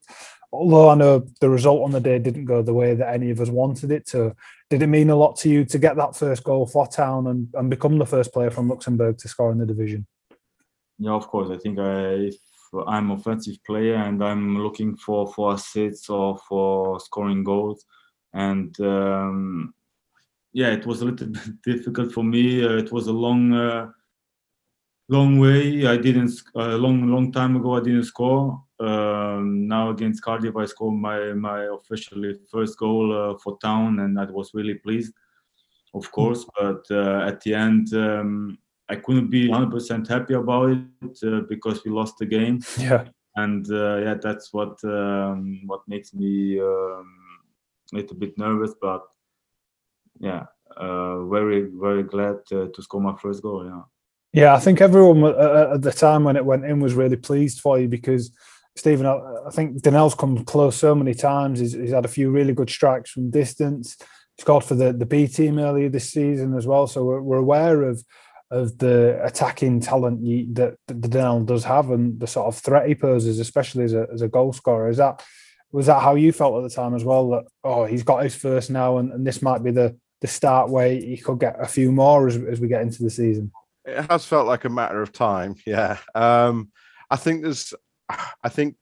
Although 0.50 0.88
I 0.88 0.94
know 0.94 1.26
the 1.42 1.50
result 1.50 1.82
on 1.82 1.90
the 1.90 2.00
day 2.00 2.18
didn't 2.18 2.46
go 2.46 2.62
the 2.62 2.72
way 2.72 2.94
that 2.94 3.12
any 3.12 3.30
of 3.30 3.38
us 3.38 3.50
wanted 3.50 3.92
it 3.92 4.06
to, 4.08 4.34
did 4.70 4.80
it 4.82 4.86
mean 4.86 5.10
a 5.10 5.16
lot 5.16 5.36
to 5.38 5.50
you 5.50 5.66
to 5.66 5.78
get 5.78 5.96
that 5.96 6.16
first 6.16 6.42
goal 6.42 6.66
for 6.66 6.86
Town 6.86 7.26
and, 7.26 7.48
and 7.52 7.68
become 7.68 7.98
the 7.98 8.06
first 8.06 8.32
player 8.32 8.50
from 8.50 8.68
Luxembourg 8.68 9.18
to 9.18 9.28
score 9.28 9.52
in 9.52 9.58
the 9.58 9.66
division? 9.66 10.06
Yeah, 10.98 11.12
of 11.12 11.28
course. 11.28 11.50
I 11.50 11.58
think 11.58 11.78
I, 11.78 12.12
if 12.14 12.36
I'm 12.86 13.10
offensive 13.10 13.62
player 13.66 13.96
and 13.96 14.24
I'm 14.24 14.58
looking 14.58 14.96
for 14.96 15.30
for 15.34 15.52
assists 15.52 16.08
or 16.08 16.38
for 16.48 16.98
scoring 16.98 17.44
goals, 17.44 17.84
and 18.32 18.78
um, 18.80 19.74
yeah, 20.52 20.72
it 20.72 20.86
was 20.86 21.02
a 21.02 21.04
little 21.06 21.26
bit 21.28 21.62
difficult 21.62 22.12
for 22.12 22.24
me. 22.24 22.64
Uh, 22.64 22.76
it 22.76 22.92
was 22.92 23.06
a 23.06 23.12
long, 23.12 23.52
uh, 23.52 23.90
long 25.08 25.38
way. 25.38 25.86
I 25.86 25.96
didn't 25.96 26.32
a 26.54 26.76
long, 26.76 27.08
long 27.08 27.32
time 27.32 27.56
ago. 27.56 27.76
I 27.76 27.80
didn't 27.80 28.04
score. 28.04 28.62
Um, 28.80 29.66
now 29.66 29.90
against 29.90 30.22
Cardiff, 30.22 30.56
I 30.56 30.64
scored 30.66 31.00
my 31.00 31.32
my 31.32 31.64
officially 31.64 32.38
first 32.50 32.78
goal 32.78 33.12
uh, 33.12 33.38
for 33.38 33.58
Town, 33.58 34.00
and 34.00 34.18
I 34.18 34.24
was 34.24 34.54
really 34.54 34.74
pleased, 34.74 35.14
of 35.94 36.10
course. 36.12 36.46
But 36.58 36.84
uh, 36.90 37.26
at 37.26 37.40
the 37.40 37.54
end, 37.54 37.92
um, 37.94 38.58
I 38.88 38.96
couldn't 38.96 39.30
be 39.30 39.48
100% 39.48 40.08
happy 40.08 40.34
about 40.34 40.70
it 40.70 41.18
uh, 41.26 41.40
because 41.48 41.84
we 41.84 41.90
lost 41.90 42.18
the 42.18 42.26
game. 42.26 42.60
Yeah, 42.78 43.08
and 43.34 43.70
uh, 43.70 43.96
yeah, 43.98 44.14
that's 44.14 44.52
what 44.52 44.82
um, 44.84 45.62
what 45.66 45.82
makes 45.88 46.14
me 46.14 46.60
um, 46.60 47.27
little 47.92 48.16
bit 48.16 48.36
nervous, 48.38 48.74
but 48.80 49.02
yeah, 50.18 50.46
uh, 50.76 51.24
very 51.26 51.68
very 51.72 52.02
glad 52.02 52.36
to 52.50 52.70
score 52.80 53.00
my 53.00 53.14
first 53.20 53.42
goal. 53.42 53.64
Yeah. 53.64 53.82
Yeah, 54.32 54.54
I 54.54 54.60
think 54.60 54.82
everyone 54.82 55.24
at 55.24 55.80
the 55.80 55.90
time 55.90 56.24
when 56.24 56.36
it 56.36 56.44
went 56.44 56.66
in 56.66 56.80
was 56.80 56.92
really 56.92 57.16
pleased 57.16 57.60
for 57.60 57.78
you 57.78 57.88
because 57.88 58.30
Steven, 58.76 59.06
I, 59.06 59.50
think 59.50 59.80
Danel's 59.82 60.14
come 60.14 60.44
close 60.44 60.76
so 60.76 60.94
many 60.94 61.14
times. 61.14 61.60
He's, 61.60 61.72
he's, 61.72 61.92
had 61.92 62.04
a 62.04 62.08
few 62.08 62.30
really 62.30 62.52
good 62.52 62.70
strikes 62.70 63.10
from 63.10 63.30
distance. 63.30 63.96
He 64.36 64.42
scored 64.42 64.64
for 64.64 64.74
the, 64.74 64.92
the 64.92 65.06
B 65.06 65.26
team 65.26 65.58
earlier 65.58 65.88
this 65.88 66.10
season 66.10 66.56
as 66.56 66.66
well. 66.66 66.86
So 66.86 67.04
we're, 67.04 67.22
we're 67.22 67.38
aware 67.38 67.82
of 67.82 68.04
of 68.50 68.78
the 68.78 69.22
attacking 69.22 69.78
talent 69.80 70.22
that, 70.54 70.76
that 70.86 71.00
Danel 71.00 71.44
does 71.44 71.64
have 71.64 71.90
and 71.90 72.18
the 72.18 72.26
sort 72.26 72.46
of 72.46 72.56
threat 72.58 72.88
he 72.88 72.94
poses, 72.94 73.38
especially 73.38 73.84
as 73.84 73.92
a, 73.92 74.06
as 74.12 74.22
a 74.22 74.28
goal 74.28 74.54
scorer. 74.54 74.88
Is 74.88 74.96
that 74.96 75.22
was 75.72 75.86
that 75.86 76.00
how 76.00 76.14
you 76.14 76.32
felt 76.32 76.56
at 76.56 76.68
the 76.68 76.74
time 76.74 76.94
as 76.94 77.04
well? 77.04 77.30
That 77.30 77.44
oh, 77.64 77.84
he's 77.84 78.02
got 78.02 78.22
his 78.22 78.34
first 78.34 78.70
now, 78.70 78.98
and, 78.98 79.12
and 79.12 79.26
this 79.26 79.42
might 79.42 79.62
be 79.62 79.70
the 79.70 79.96
the 80.20 80.26
start 80.26 80.70
where 80.70 80.90
he 80.90 81.16
could 81.16 81.38
get 81.38 81.56
a 81.60 81.66
few 81.66 81.92
more 81.92 82.26
as, 82.26 82.36
as 82.36 82.60
we 82.60 82.68
get 82.68 82.82
into 82.82 83.02
the 83.02 83.10
season. 83.10 83.52
It 83.84 84.10
has 84.10 84.24
felt 84.24 84.46
like 84.46 84.64
a 84.64 84.70
matter 84.70 85.00
of 85.00 85.12
time. 85.12 85.54
Yeah, 85.66 85.98
um, 86.14 86.70
I 87.10 87.16
think 87.16 87.42
there's 87.42 87.74
I 88.42 88.48
think 88.48 88.76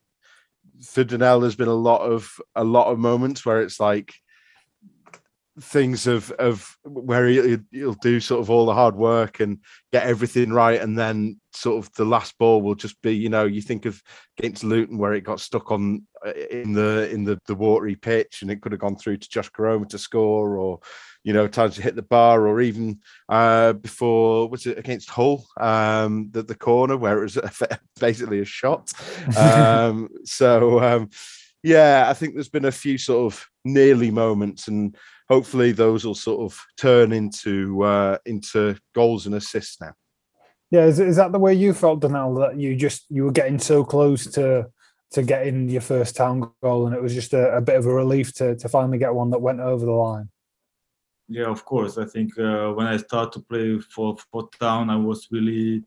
for 0.83 1.05
Danel, 1.05 1.41
there's 1.41 1.57
been 1.57 1.69
a 1.69 1.75
lot 1.75 2.03
of 2.03 2.29
a 2.55 2.65
lot 2.65 2.91
of 2.91 2.99
moments 2.99 3.45
where 3.45 3.63
it's 3.63 3.81
like 3.81 4.15
things 5.61 6.07
of 6.07 6.31
of 6.33 6.77
where 6.85 7.27
he, 7.27 7.59
will 7.73 7.97
do 8.03 8.21
sort 8.21 8.41
of 8.41 8.51
all 8.51 8.67
the 8.67 8.75
hard 8.75 8.95
work 8.95 9.41
and 9.41 9.59
get 9.93 10.07
everything 10.07 10.53
right, 10.53 10.81
and 10.81 10.99
then 10.99 11.41
sort 11.53 11.85
of 11.85 11.93
the 11.95 12.05
last 12.05 12.37
ball 12.39 12.61
will 12.61 12.75
just 12.75 13.01
be, 13.03 13.17
you 13.17 13.29
know, 13.29 13.45
you 13.45 13.63
think 13.63 13.87
of 13.87 14.03
against 14.39 14.65
Luton 14.65 14.99
where 14.99 15.15
it 15.15 15.23
got 15.23 15.41
stuck 15.41 15.71
on 15.71 16.07
uh, 16.25 16.33
in 16.51 16.73
the 16.73 17.11
in 17.11 17.25
the 17.25 17.39
the 17.47 17.55
watery 17.55 17.97
pitch, 17.97 18.43
and 18.43 18.51
it 18.51 18.61
could 18.61 18.73
have 18.73 18.81
gone 18.81 18.97
through 18.97 19.17
to 19.17 19.29
Josh 19.29 19.51
Koroma 19.51 19.89
to 19.89 19.99
score, 19.99 20.57
or 20.59 20.81
you 21.25 21.33
know, 21.33 21.49
times 21.49 21.77
to 21.77 21.83
hit 21.83 21.97
the 21.97 22.03
bar, 22.03 22.47
or 22.47 22.61
even 22.61 23.01
uh, 23.29 23.73
before 23.73 24.49
was 24.49 24.67
it 24.67 24.79
against 24.79 25.11
Hull, 25.11 25.47
um, 25.59 26.29
the 26.31 26.43
the 26.43 26.55
corner 26.55 26.97
where 26.97 27.19
it 27.19 27.23
was 27.23 27.39
basically 28.01 28.41
a 28.41 28.45
shot. 28.45 28.93
Um, 29.37 30.09
so 30.25 30.83
um, 30.83 31.11
yeah, 31.67 32.07
I 32.09 32.15
think 32.15 32.35
there's 32.35 32.49
been 32.49 32.67
a 32.67 32.73
few 32.73 32.97
sort 32.97 33.33
of 33.33 33.45
nearly 33.65 34.13
moments, 34.13 34.69
and 34.69 34.97
hopefully 35.29 35.73
those 35.73 36.05
will 36.05 36.15
sort 36.15 36.41
of 36.41 36.57
turn 36.77 37.13
into 37.13 37.83
uh, 37.83 38.19
into 38.25 38.77
goals 38.95 39.27
and 39.27 39.35
assists 39.35 39.81
now. 39.81 39.93
Yeah, 40.71 40.85
is, 40.85 41.01
is 41.01 41.17
that 41.17 41.33
the 41.33 41.41
way 41.41 41.55
you 41.55 41.75
felt, 41.75 42.01
Danel? 42.01 42.37
That 42.37 42.57
you 42.57 42.77
just 42.77 43.07
you 43.11 43.25
were 43.25 43.33
getting 43.33 43.59
so 43.59 43.83
close 43.83 44.27
to 44.35 44.69
to 45.11 45.23
getting 45.25 45.69
your 45.69 45.81
first 45.81 46.15
town 46.15 46.53
goal, 46.63 46.87
and 46.87 46.95
it 46.95 47.03
was 47.03 47.15
just 47.15 47.35
a, 47.35 47.57
a 47.57 47.61
bit 47.61 47.75
of 47.75 47.87
a 47.87 47.93
relief 47.93 48.33
to 48.35 48.55
to 48.55 48.69
finally 48.69 48.99
get 48.99 49.13
one 49.13 49.31
that 49.31 49.43
went 49.43 49.59
over 49.59 49.85
the 49.85 49.91
line. 49.91 50.29
Yeah, 51.29 51.47
of 51.47 51.65
course. 51.65 51.99
I 51.99 52.05
think 52.05 52.39
uh, 52.39 52.71
when 52.75 52.87
I 52.87 52.97
started 52.97 53.33
to 53.33 53.41
play 53.41 53.81
for 53.81 54.17
for 54.31 54.49
town, 54.61 54.89
I 54.89 54.97
was 54.97 55.27
really 55.33 55.83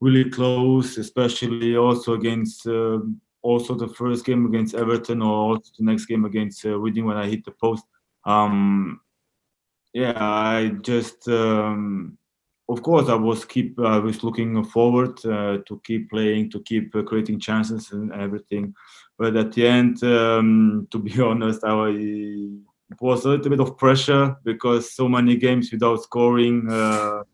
really 0.00 0.30
close, 0.30 0.96
especially 0.96 1.76
also 1.76 2.14
against. 2.14 2.68
Uh, 2.68 3.00
also 3.42 3.74
the 3.74 3.88
first 3.88 4.24
game 4.24 4.46
against 4.46 4.74
Everton 4.74 5.20
or 5.22 5.52
also 5.52 5.70
the 5.78 5.84
next 5.84 6.06
game 6.06 6.24
against 6.24 6.64
uh, 6.64 6.78
Reading 6.78 7.04
when 7.06 7.16
I 7.16 7.28
hit 7.28 7.44
the 7.44 7.50
post. 7.50 7.84
Um, 8.24 9.00
yeah, 9.92 10.16
I 10.16 10.68
just 10.80 11.28
um, 11.28 12.16
of 12.68 12.82
course 12.82 13.08
I 13.08 13.14
was 13.14 13.44
keep 13.44 13.78
I 13.78 13.98
was 13.98 14.24
looking 14.24 14.64
forward 14.64 15.24
uh, 15.26 15.58
to 15.66 15.80
keep 15.84 16.10
playing, 16.10 16.50
to 16.52 16.62
keep 16.62 16.94
uh, 16.94 17.02
creating 17.02 17.40
chances 17.40 17.90
and 17.92 18.12
everything. 18.12 18.74
But 19.18 19.36
at 19.36 19.52
the 19.52 19.66
end, 19.66 20.02
um, 20.04 20.88
to 20.92 20.98
be 20.98 21.20
honest, 21.20 21.64
I 21.64 21.74
was 23.00 23.24
a 23.24 23.28
little 23.28 23.50
bit 23.50 23.60
of 23.60 23.76
pressure 23.76 24.36
because 24.44 24.94
so 24.94 25.08
many 25.08 25.36
games 25.36 25.70
without 25.72 26.02
scoring. 26.02 26.70
Uh, 26.70 27.24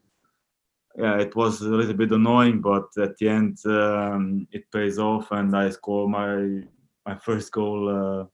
yeah, 0.99 1.19
it 1.19 1.37
was 1.37 1.61
a 1.61 1.69
little 1.69 1.95
bit 1.95 2.11
annoying, 2.11 2.61
but 2.61 2.89
at 2.99 3.17
the 3.19 3.29
end 3.29 3.59
um, 3.67 4.49
it 4.51 4.71
pays 4.73 4.99
off, 4.99 5.31
and 5.31 5.57
I 5.57 5.71
score 5.71 6.09
my 6.09 6.63
my 7.07 7.17
first 7.17 7.53
goal 7.53 7.89
uh, 7.89 8.27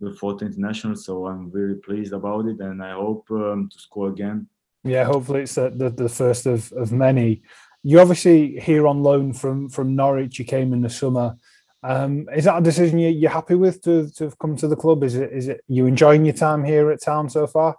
the 0.00 0.38
international. 0.42 0.96
So 0.96 1.26
I'm 1.28 1.50
very 1.52 1.76
pleased 1.76 2.12
about 2.12 2.46
it, 2.46 2.58
and 2.60 2.82
I 2.82 2.92
hope 2.94 3.30
um, 3.30 3.68
to 3.72 3.78
score 3.78 4.08
again. 4.08 4.48
Yeah, 4.84 5.04
hopefully 5.04 5.42
it's 5.42 5.54
the, 5.54 5.70
the, 5.70 5.90
the 5.90 6.08
first 6.08 6.46
of, 6.46 6.72
of 6.72 6.90
many. 6.90 7.42
You 7.84 8.00
obviously 8.00 8.58
here 8.58 8.88
on 8.88 9.04
loan 9.04 9.32
from 9.32 9.68
from 9.68 9.94
Norwich. 9.94 10.40
You 10.40 10.44
came 10.44 10.72
in 10.72 10.82
the 10.82 10.90
summer. 10.90 11.36
Um, 11.84 12.28
is 12.34 12.44
that 12.44 12.58
a 12.58 12.62
decision 12.62 12.98
you, 12.98 13.10
you're 13.10 13.30
happy 13.30 13.56
with 13.56 13.82
to, 13.82 14.08
to 14.10 14.24
have 14.24 14.38
come 14.38 14.56
to 14.56 14.68
the 14.68 14.76
club? 14.76 15.04
Is 15.04 15.14
it 15.14 15.32
is 15.32 15.48
it 15.48 15.60
you 15.68 15.86
enjoying 15.86 16.24
your 16.24 16.34
time 16.34 16.64
here 16.64 16.90
at 16.90 17.02
town 17.02 17.30
so 17.30 17.46
far? 17.46 17.76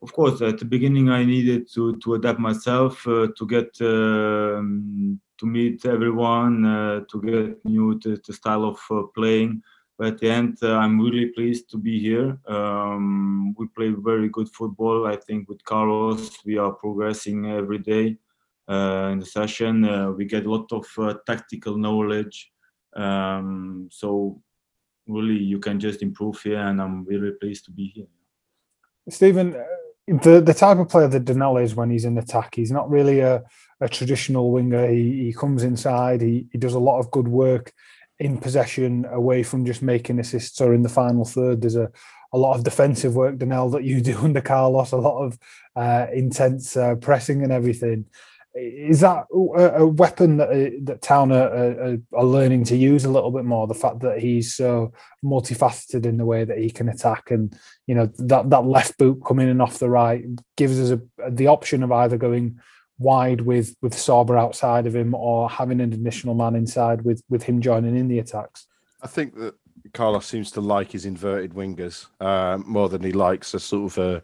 Of 0.00 0.12
course, 0.12 0.40
at 0.42 0.58
the 0.58 0.64
beginning, 0.64 1.08
I 1.08 1.24
needed 1.24 1.68
to 1.74 1.96
to 1.96 2.14
adapt 2.14 2.38
myself, 2.38 3.06
uh, 3.06 3.28
to 3.36 3.46
get 3.46 3.70
um, 3.80 5.20
to 5.38 5.46
meet 5.46 5.84
everyone, 5.86 6.64
uh, 6.64 7.00
to 7.10 7.20
get 7.20 7.64
new 7.64 7.98
to 8.00 8.16
the 8.16 8.32
style 8.32 8.64
of 8.64 8.78
uh, 8.90 9.02
playing. 9.14 9.62
But 9.96 10.06
at 10.06 10.18
the 10.18 10.30
end, 10.30 10.58
uh, 10.62 10.76
I'm 10.76 11.00
really 11.00 11.26
pleased 11.26 11.68
to 11.70 11.78
be 11.78 11.98
here. 11.98 12.38
Um, 12.46 13.54
we 13.58 13.66
play 13.76 13.90
very 13.90 14.28
good 14.28 14.48
football. 14.48 15.06
I 15.06 15.16
think 15.16 15.48
with 15.48 15.64
Carlos, 15.64 16.38
we 16.44 16.56
are 16.58 16.72
progressing 16.72 17.50
every 17.50 17.78
day 17.78 18.16
uh, 18.68 19.10
in 19.12 19.18
the 19.18 19.26
session. 19.26 19.84
Uh, 19.84 20.12
we 20.12 20.24
get 20.24 20.46
a 20.46 20.50
lot 20.50 20.70
of 20.72 20.86
tactical 21.26 21.76
knowledge. 21.76 22.52
Um, 22.94 23.88
so 23.90 24.40
really, 25.08 25.42
you 25.42 25.58
can 25.58 25.80
just 25.80 26.02
improve 26.02 26.40
here, 26.42 26.60
and 26.60 26.80
I'm 26.80 27.04
really 27.04 27.32
pleased 27.32 27.64
to 27.64 27.72
be 27.72 27.86
here. 27.88 28.06
Steven, 29.08 29.56
the 30.08 30.40
the 30.40 30.54
type 30.54 30.78
of 30.78 30.88
player 30.88 31.08
that 31.08 31.24
Danel 31.24 31.58
is 31.58 31.74
when 31.74 31.90
he's 31.90 32.04
in 32.04 32.18
attack, 32.18 32.54
he's 32.54 32.72
not 32.72 32.90
really 32.90 33.20
a, 33.20 33.42
a 33.80 33.88
traditional 33.88 34.50
winger. 34.50 34.88
He, 34.88 35.24
he 35.24 35.32
comes 35.32 35.62
inside, 35.62 36.20
he, 36.20 36.46
he 36.50 36.58
does 36.58 36.74
a 36.74 36.78
lot 36.78 36.98
of 36.98 37.10
good 37.10 37.28
work 37.28 37.72
in 38.18 38.38
possession 38.38 39.06
away 39.10 39.42
from 39.42 39.64
just 39.64 39.82
making 39.82 40.18
assists 40.18 40.60
or 40.60 40.74
in 40.74 40.82
the 40.82 40.88
final 40.88 41.24
third. 41.24 41.60
There's 41.60 41.76
a, 41.76 41.90
a 42.32 42.38
lot 42.38 42.56
of 42.56 42.64
defensive 42.64 43.14
work, 43.14 43.38
Danel, 43.38 43.70
that 43.70 43.84
you 43.84 44.00
do 44.00 44.18
under 44.22 44.40
Carlos, 44.40 44.92
a 44.92 44.96
lot 44.96 45.24
of 45.24 45.38
uh, 45.76 46.06
intense 46.12 46.76
uh, 46.76 46.96
pressing 46.96 47.42
and 47.42 47.52
everything. 47.52 48.06
Is 48.58 49.00
that 49.00 49.26
a, 49.32 49.86
weapon 49.86 50.38
that 50.38 50.48
uh, 50.48 50.70
that 50.82 51.02
Town 51.02 51.32
are, 51.32 51.48
are, 51.48 51.98
are, 52.14 52.24
learning 52.24 52.64
to 52.64 52.76
use 52.76 53.04
a 53.04 53.10
little 53.10 53.30
bit 53.30 53.44
more? 53.44 53.66
The 53.66 53.74
fact 53.74 54.00
that 54.00 54.18
he's 54.18 54.54
so 54.54 54.92
multifaceted 55.24 56.04
in 56.04 56.16
the 56.16 56.26
way 56.26 56.44
that 56.44 56.58
he 56.58 56.70
can 56.70 56.88
attack, 56.88 57.30
and 57.30 57.56
you 57.86 57.94
know 57.94 58.06
that 58.18 58.50
that 58.50 58.66
left 58.66 58.98
boot 58.98 59.22
coming 59.24 59.48
in 59.48 59.60
off 59.60 59.78
the 59.78 59.88
right 59.90 60.24
gives 60.56 60.80
us 60.80 60.90
a, 60.90 61.30
the 61.30 61.46
option 61.46 61.82
of 61.82 61.92
either 61.92 62.16
going 62.16 62.58
wide 62.98 63.42
with 63.42 63.76
with 63.80 63.94
Sorba 63.94 64.38
outside 64.38 64.86
of 64.86 64.96
him 64.96 65.14
or 65.14 65.48
having 65.48 65.80
an 65.80 65.92
additional 65.92 66.34
man 66.34 66.56
inside 66.56 67.02
with 67.02 67.22
with 67.28 67.44
him 67.44 67.60
joining 67.60 67.96
in 67.96 68.08
the 68.08 68.18
attacks. 68.18 68.66
I 69.00 69.06
think 69.06 69.36
that 69.36 69.54
Carlos 69.92 70.26
seems 70.26 70.50
to 70.52 70.60
like 70.60 70.92
his 70.92 71.04
inverted 71.04 71.54
wingers 71.54 72.06
uh, 72.20 72.58
more 72.66 72.88
than 72.88 73.02
he 73.02 73.12
likes 73.12 73.54
a 73.54 73.60
sort 73.60 73.92
of 73.92 73.98
a, 73.98 74.22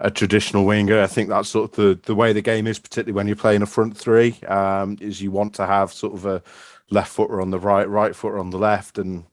a, 0.00 0.10
traditional 0.10 0.64
winger. 0.64 1.00
I 1.00 1.06
think 1.06 1.28
that's 1.28 1.48
sort 1.48 1.70
of 1.70 1.76
the, 1.76 2.00
the 2.04 2.14
way 2.14 2.32
the 2.32 2.42
game 2.42 2.66
is, 2.66 2.78
particularly 2.78 3.12
when 3.12 3.26
you're 3.26 3.36
playing 3.36 3.62
a 3.62 3.66
front 3.66 3.96
three, 3.96 4.38
um, 4.46 4.96
is 5.00 5.20
you 5.20 5.30
want 5.30 5.54
to 5.54 5.66
have 5.66 5.92
sort 5.92 6.14
of 6.14 6.26
a 6.26 6.42
left 6.90 7.10
footer 7.10 7.40
on 7.40 7.50
the 7.50 7.58
right, 7.58 7.88
right 7.88 8.14
footer 8.14 8.38
on 8.38 8.50
the 8.50 8.58
left. 8.58 8.98
And, 8.98 9.24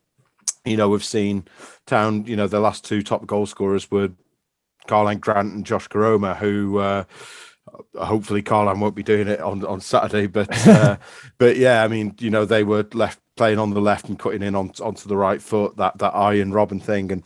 you 0.64 0.78
know, 0.78 0.90
we've 0.90 1.04
seen 1.04 1.46
Town, 1.86 2.26
you 2.26 2.36
know, 2.36 2.48
the 2.48 2.60
last 2.60 2.84
two 2.84 3.02
top 3.02 3.26
goal 3.26 3.46
scorers 3.46 3.90
were 3.90 4.12
Karlan 4.88 5.20
Grant 5.20 5.54
and 5.54 5.66
Josh 5.66 5.88
Koroma, 5.88 6.38
who 6.38 6.80
uh, 6.80 7.04
hopefully 7.96 8.44
Karlan 8.44 8.80
won't 8.80 8.96
be 8.96 9.04
doing 9.04 9.28
it 9.28 9.40
on, 9.40 9.66
on 9.66 9.82
Saturday, 9.82 10.28
but 10.28 10.50
uh, 10.68 10.98
but 11.38 11.58
yeah, 11.58 11.84
I 11.84 11.88
mean, 11.88 12.16
you 12.20 12.30
know, 12.30 12.46
they 12.46 12.64
were 12.64 12.86
left 12.94 13.20
playing 13.36 13.60
on 13.60 13.72
the 13.72 13.82
left 13.82 14.10
and 14.10 14.20
cutting 14.20 14.44
in 14.44 14.56
on, 14.56 14.72
onto 14.82 15.08
the 15.10 15.18
right 15.18 15.42
foot, 15.42 15.78
that 15.78 15.98
that 16.00 16.14
Arjen 16.14 16.52
Robben 16.52 16.82
thing, 16.82 17.12
and 17.12 17.24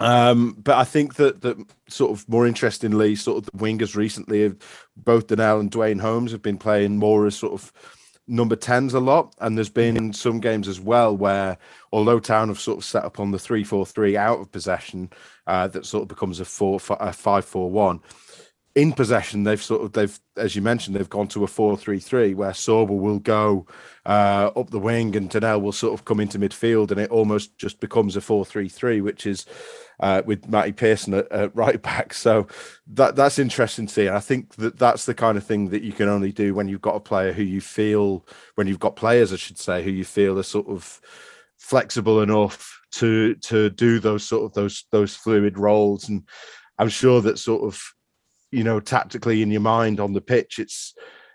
Um, 0.00 0.56
but 0.58 0.76
I 0.76 0.84
think 0.84 1.14
that 1.14 1.42
that 1.42 1.56
sort 1.88 2.12
of 2.12 2.28
more 2.28 2.46
interestingly, 2.46 3.14
sort 3.14 3.38
of 3.38 3.44
the 3.46 3.58
wingers 3.58 3.94
recently, 3.94 4.52
both 4.96 5.28
Danel 5.28 5.60
and 5.60 5.70
Duane 5.70 6.00
Holmes 6.00 6.32
have 6.32 6.42
been 6.42 6.58
playing 6.58 6.98
more 6.98 7.26
as 7.26 7.36
sort 7.36 7.52
of 7.52 7.72
number 8.26 8.56
10s 8.56 8.94
a 8.94 8.98
lot. 8.98 9.34
And 9.38 9.56
there's 9.56 9.70
been 9.70 10.12
some 10.12 10.40
games 10.40 10.68
as 10.68 10.80
well 10.80 11.16
where, 11.16 11.58
although 11.92 12.18
Town 12.18 12.48
have 12.48 12.60
sort 12.60 12.78
of 12.78 12.84
set 12.84 13.04
up 13.04 13.20
on 13.20 13.30
the 13.30 13.38
3 13.38 13.64
4 13.64 13.86
3 13.86 14.16
out 14.16 14.40
of 14.40 14.52
possession, 14.52 15.10
uh, 15.46 15.68
that 15.68 15.86
sort 15.86 16.02
of 16.02 16.08
becomes 16.08 16.40
a 16.40 16.44
4 16.44 16.80
a 17.00 17.12
5 17.12 17.44
4 17.44 17.70
1. 17.70 18.00
In 18.74 18.92
possession, 18.92 19.44
they've 19.44 19.62
sort 19.62 19.82
of 19.82 19.92
they've 19.92 20.18
as 20.36 20.56
you 20.56 20.62
mentioned 20.62 20.96
they've 20.96 21.08
gone 21.08 21.28
to 21.28 21.44
a 21.44 21.46
four 21.46 21.76
three 21.76 22.00
three 22.00 22.34
where 22.34 22.50
Sorba 22.50 22.88
will 22.88 23.20
go 23.20 23.66
uh, 24.04 24.50
up 24.56 24.70
the 24.70 24.80
wing 24.80 25.14
and 25.14 25.30
Danel 25.30 25.60
will 25.60 25.70
sort 25.70 25.94
of 25.94 26.04
come 26.04 26.18
into 26.18 26.40
midfield 26.40 26.90
and 26.90 26.98
it 26.98 27.10
almost 27.10 27.56
just 27.56 27.78
becomes 27.78 28.16
a 28.16 28.20
four 28.20 28.44
three 28.44 28.68
three, 28.68 29.00
which 29.00 29.26
is 29.26 29.46
uh, 30.00 30.22
with 30.26 30.48
Matty 30.48 30.72
Pearson 30.72 31.14
at, 31.14 31.30
at, 31.30 31.54
right 31.54 31.80
back. 31.82 32.12
So 32.14 32.48
that 32.88 33.14
that's 33.14 33.38
interesting 33.38 33.86
to 33.86 33.92
see. 33.92 34.06
And 34.08 34.16
I 34.16 34.20
think 34.20 34.56
that 34.56 34.76
that's 34.76 35.06
the 35.06 35.14
kind 35.14 35.38
of 35.38 35.44
thing 35.44 35.68
that 35.68 35.82
you 35.82 35.92
can 35.92 36.08
only 36.08 36.32
do 36.32 36.52
when 36.52 36.66
you've 36.66 36.82
got 36.82 36.96
a 36.96 37.00
player 37.00 37.32
who 37.32 37.44
you 37.44 37.60
feel, 37.60 38.26
when 38.56 38.66
you've 38.66 38.80
got 38.80 38.96
players, 38.96 39.32
I 39.32 39.36
should 39.36 39.58
say, 39.58 39.84
who 39.84 39.92
you 39.92 40.04
feel 40.04 40.36
are 40.36 40.42
sort 40.42 40.66
of 40.66 41.00
flexible 41.58 42.22
enough 42.22 42.80
to 42.92 43.36
to 43.36 43.70
do 43.70 44.00
those 44.00 44.24
sort 44.24 44.44
of 44.44 44.52
those 44.54 44.84
those 44.90 45.14
fluid 45.14 45.58
roles. 45.58 46.08
And 46.08 46.24
I'm 46.76 46.88
sure 46.88 47.20
that 47.20 47.38
sort 47.38 47.62
of, 47.62 47.93
you 48.54 48.64
know, 48.64 48.80
tactically 48.80 49.42
in 49.42 49.50
your 49.50 49.60
mind 49.60 50.00
on 50.00 50.12
the 50.12 50.20
pitch, 50.20 50.58
it's 50.58 50.94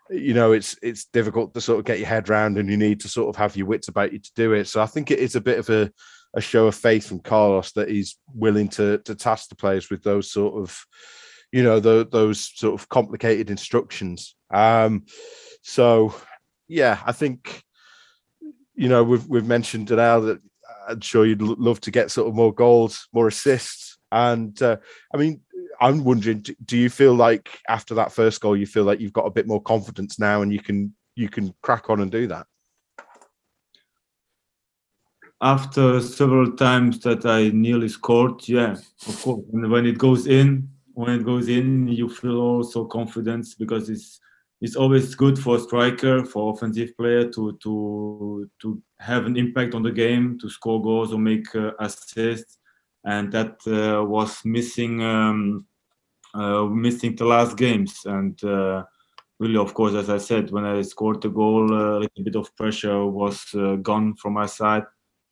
you 0.10 0.34
know 0.34 0.52
it's 0.54 0.76
it's 0.82 1.06
difficult 1.06 1.54
to 1.54 1.62
sort 1.62 1.80
of 1.80 1.86
get 1.86 2.00
your 2.00 2.08
head 2.08 2.30
around 2.30 2.58
and 2.58 2.70
you 2.70 2.78
need 2.78 3.00
to 3.00 3.08
sort 3.08 3.30
of 3.30 3.36
have 3.36 3.56
your 3.56 3.68
wits 3.68 3.90
about 3.90 4.12
you 4.12 4.18
to 4.18 4.32
do 4.36 4.54
it 4.54 4.66
so 4.66 4.82
i 4.82 4.88
think 4.88 5.12
it 5.12 5.20
is 5.20 5.36
a 5.36 5.42
bit 5.42 5.60
of 5.60 5.70
a 5.70 5.92
a 6.34 6.42
show 6.42 6.68
of 6.68 6.76
faith 6.76 7.08
from 7.08 7.20
Carlos 7.20 7.72
that 7.74 7.90
he's 7.90 8.18
willing 8.34 8.68
to 8.70 9.00
to 9.00 9.16
task 9.16 9.50
the 9.50 9.56
players 9.56 9.90
with 9.90 10.04
those 10.04 10.32
sort 10.32 10.62
of, 10.62 10.86
you 11.52 11.64
know, 11.64 11.80
the, 11.80 12.08
those 12.10 12.52
sort 12.56 12.80
of 12.80 12.88
complicated 12.90 13.50
instructions. 13.50 14.36
Um, 14.52 15.06
so, 15.64 16.14
yeah, 16.68 17.00
I 17.06 17.12
think, 17.12 17.64
you 18.76 18.90
know, 18.90 19.04
we've 19.04 19.28
we've 19.28 19.46
mentioned 19.46 19.90
now 19.90 20.20
that 20.22 20.40
I'm 20.88 21.02
sure 21.02 21.26
you'd 21.26 21.42
love 21.42 21.82
to 21.82 21.92
get 21.92 22.12
sort 22.12 22.28
of 22.28 22.36
more 22.36 22.54
goals, 22.54 23.08
more 23.12 23.28
assists, 23.28 23.98
and 24.12 24.60
uh, 24.62 24.78
I 25.14 25.18
mean, 25.18 25.42
I'm 25.82 26.04
wondering, 26.04 26.46
do 26.66 26.78
you 26.78 26.90
feel 26.90 27.14
like 27.14 27.60
after 27.68 27.96
that 27.96 28.12
first 28.12 28.42
goal, 28.42 28.58
you 28.58 28.66
feel 28.66 28.84
like 28.84 29.00
you've 29.00 29.14
got 29.14 29.26
a 29.26 29.32
bit 29.32 29.48
more 29.48 29.62
confidence 29.62 30.20
now, 30.20 30.42
and 30.42 30.52
you 30.52 30.60
can 30.60 30.94
you 31.16 31.30
can 31.30 31.54
crack 31.62 31.90
on 31.90 32.02
and 32.02 32.12
do 32.12 32.28
that? 32.28 32.46
after 35.42 36.02
several 36.02 36.52
times 36.52 37.00
that 37.00 37.26
I 37.26 37.50
nearly 37.50 37.88
scored, 37.88 38.48
yeah, 38.48 38.76
of 39.08 39.22
course. 39.22 39.46
And 39.54 39.72
when 39.72 39.86
it 39.86 39.98
goes 39.98 40.28
in, 40.28 40.70
when 40.94 41.20
it 41.20 41.26
goes 41.26 41.48
in, 41.48 41.88
you 41.88 42.10
feel 42.10 42.40
also 42.40 42.86
confidence 42.86 43.56
because 43.56 43.90
it's 43.90 44.20
it's 44.62 44.76
always 44.76 45.16
good 45.16 45.40
for 45.40 45.56
a 45.56 45.60
striker, 45.60 46.26
for 46.26 46.54
offensive 46.54 46.96
player 46.98 47.30
to 47.30 47.58
to 47.64 48.50
to 48.62 48.82
have 49.00 49.26
an 49.26 49.38
impact 49.38 49.74
on 49.76 49.84
the 49.84 49.92
game, 49.92 50.38
to 50.40 50.50
score 50.50 50.82
goals 50.82 51.14
or 51.14 51.20
make 51.20 51.56
uh, 51.56 51.72
assists, 51.80 52.58
and 53.06 53.32
that 53.32 53.56
uh, 53.68 54.04
was 54.04 54.44
missing 54.44 55.02
um, 55.02 55.66
missing 56.36 57.16
the 57.16 57.26
last 57.26 57.58
games. 57.58 58.02
And 58.06 58.42
uh, 58.44 58.84
really, 59.40 59.58
of 59.58 59.74
course, 59.74 59.94
as 59.96 60.10
I 60.10 60.18
said, 60.18 60.52
when 60.52 60.66
I 60.66 60.82
scored 60.82 61.22
the 61.22 61.30
goal, 61.30 61.72
a 61.74 62.00
little 62.00 62.24
bit 62.24 62.36
of 62.36 62.56
pressure 62.56 63.06
was 63.06 63.46
uh, 63.56 63.76
gone 63.76 64.16
from 64.16 64.34
my 64.34 64.46
side 64.46 64.86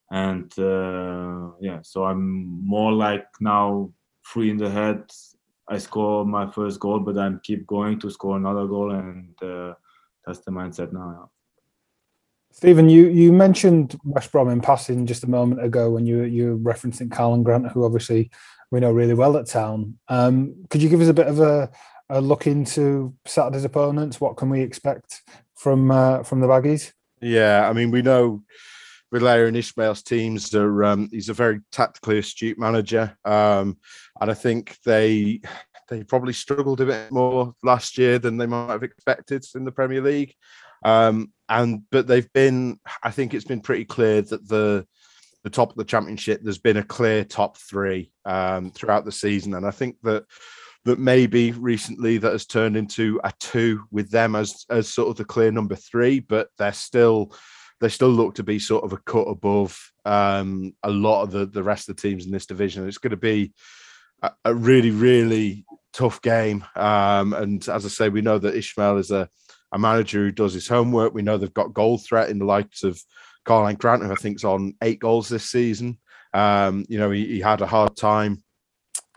and 0.10 0.58
uh, 0.58 1.50
yeah 1.60 1.80
so 1.82 2.06
i'm 2.06 2.66
more 2.66 2.94
like 2.94 3.26
now 3.42 3.92
free 4.22 4.50
in 4.50 4.56
the 4.58 4.70
head 4.70 5.04
i 5.68 5.78
score 5.78 6.26
my 6.26 6.50
first 6.50 6.80
goal 6.80 7.00
but 7.00 7.18
i'm 7.18 7.42
keep 7.44 7.68
going 7.68 8.00
to 8.00 8.10
score 8.10 8.38
another 8.38 8.66
goal 8.68 8.92
and 8.92 9.34
uh, 9.44 9.74
that's 10.28 10.40
the 10.40 10.52
mindset 10.52 10.92
now. 10.92 11.32
Steven, 12.52 12.90
you, 12.90 13.08
you 13.08 13.32
mentioned 13.32 13.98
West 14.04 14.32
Brom 14.32 14.50
in 14.50 14.62
passing 14.62 15.06
just 15.06 15.24
a 15.24 15.30
moment 15.30 15.64
ago 15.64 15.90
when 15.92 16.06
you 16.06 16.24
you 16.24 16.60
referencing 16.64 17.08
Karlan 17.08 17.44
Grant, 17.44 17.72
who 17.72 17.86
obviously 17.86 18.30
we 18.72 18.80
know 18.80 18.92
really 18.92 19.14
well 19.14 19.38
at 19.38 19.48
Town. 19.48 19.98
Um, 20.08 20.66
could 20.70 20.82
you 20.82 20.90
give 20.90 21.02
us 21.02 21.08
a 21.08 21.14
bit 21.14 21.28
of 21.28 21.40
a, 21.40 21.70
a 22.10 22.22
look 22.22 22.48
into 22.48 23.14
Saturday's 23.26 23.66
opponents? 23.66 24.20
What 24.20 24.38
can 24.38 24.50
we 24.50 24.62
expect 24.62 25.22
from 25.56 25.92
uh, 25.92 26.24
from 26.24 26.40
the 26.40 26.48
Baggies? 26.48 26.94
Yeah, 27.22 27.68
I 27.70 27.74
mean 27.74 27.92
we 27.92 28.02
know 28.02 28.44
Valérien 29.14 29.58
Ismaël's 29.58 30.04
teams 30.04 30.54
are 30.54 30.84
um, 30.84 31.10
he's 31.12 31.30
a 31.30 31.34
very 31.34 31.62
tactically 31.72 32.20
astute 32.20 32.60
manager, 32.60 33.18
um, 33.26 33.78
and 34.20 34.30
I 34.30 34.34
think 34.34 34.78
they 34.86 35.42
they 35.90 36.04
probably 36.04 36.34
struggled 36.34 36.82
a 36.82 36.86
bit 36.86 37.12
more 37.12 37.54
last 37.64 37.98
year 37.98 38.20
than 38.20 38.38
they 38.38 38.46
might 38.46 38.72
have 38.72 38.84
expected 38.84 39.46
in 39.56 39.64
the 39.64 39.72
Premier 39.72 40.02
League. 40.02 40.34
Um, 40.84 41.32
and 41.50 41.84
but 41.92 42.08
they've 42.08 42.32
been, 42.34 42.80
I 43.02 43.12
think 43.12 43.34
it's 43.34 43.46
been 43.46 43.62
pretty 43.62 43.86
clear 43.86 44.22
that 44.22 44.48
the 44.48 44.86
the 45.48 45.56
top 45.56 45.70
of 45.70 45.78
the 45.78 45.86
championship, 45.86 46.42
there's 46.44 46.58
been 46.58 46.78
a 46.78 46.84
clear 46.84 47.24
top 47.24 47.58
three 47.58 48.12
um, 48.26 48.72
throughout 48.72 49.06
the 49.06 49.12
season, 49.12 49.54
and 49.54 49.66
I 49.66 49.72
think 49.72 49.96
that 50.04 50.26
that 50.84 51.00
maybe 51.00 51.52
recently 51.52 52.18
that 52.18 52.32
has 52.32 52.46
turned 52.46 52.78
into 52.78 53.20
a 53.24 53.32
two 53.40 53.84
with 53.92 54.10
them 54.12 54.36
as 54.36 54.66
as 54.70 54.90
sort 54.90 55.10
of 55.10 55.16
the 55.16 55.26
clear 55.26 55.52
number 55.52 55.76
three, 55.76 56.20
but 56.20 56.50
they're 56.58 56.74
still 56.74 57.34
they 57.80 57.90
still 57.90 58.10
look 58.10 58.36
to 58.36 58.44
be 58.44 58.60
sort 58.60 58.84
of 58.84 58.92
a 58.92 58.98
cut 58.98 59.28
above 59.28 59.80
um, 60.06 60.74
a 60.84 60.90
lot 60.90 61.24
of 61.24 61.32
the, 61.32 61.46
the 61.46 61.64
rest 61.64 61.88
of 61.88 61.96
the 61.96 62.02
teams 62.02 62.26
in 62.26 62.32
this 62.32 62.46
division. 62.46 62.88
It's 62.88 62.98
going 62.98 63.12
to 63.12 63.18
be 63.18 63.54
a, 64.22 64.32
a 64.46 64.54
really, 64.54 64.92
really 64.92 65.66
tough 65.94 66.22
game. 66.22 66.66
Um, 66.76 67.34
and 67.34 67.68
as 67.70 67.86
I 67.86 67.90
say, 67.90 68.10
we 68.10 68.22
know 68.22 68.40
that 68.40 68.56
Ismaël 68.56 69.00
is 69.00 69.12
a, 69.12 69.30
a 69.72 69.78
manager 69.78 70.20
who 70.20 70.32
does 70.32 70.54
his 70.54 70.68
homework. 70.68 71.14
We 71.14 71.22
know 71.22 71.38
they've 71.38 71.54
got 71.54 71.74
goal 71.74 72.00
threat 72.00 72.30
in 72.30 72.40
the 72.40 72.46
likes 72.46 72.84
of 72.84 73.00
Karlan 73.48 73.78
Grant, 73.78 74.04
who 74.04 74.12
I 74.12 74.16
think's 74.16 74.44
on 74.44 74.76
eight 74.84 75.00
goals 75.00 75.30
this 75.30 75.50
season. 75.50 75.98
Um, 76.34 76.86
you 76.90 77.00
know, 77.00 77.10
he, 77.10 77.26
he 77.26 77.40
had 77.40 77.62
a 77.62 77.68
hard 77.68 77.96
time 77.96 78.44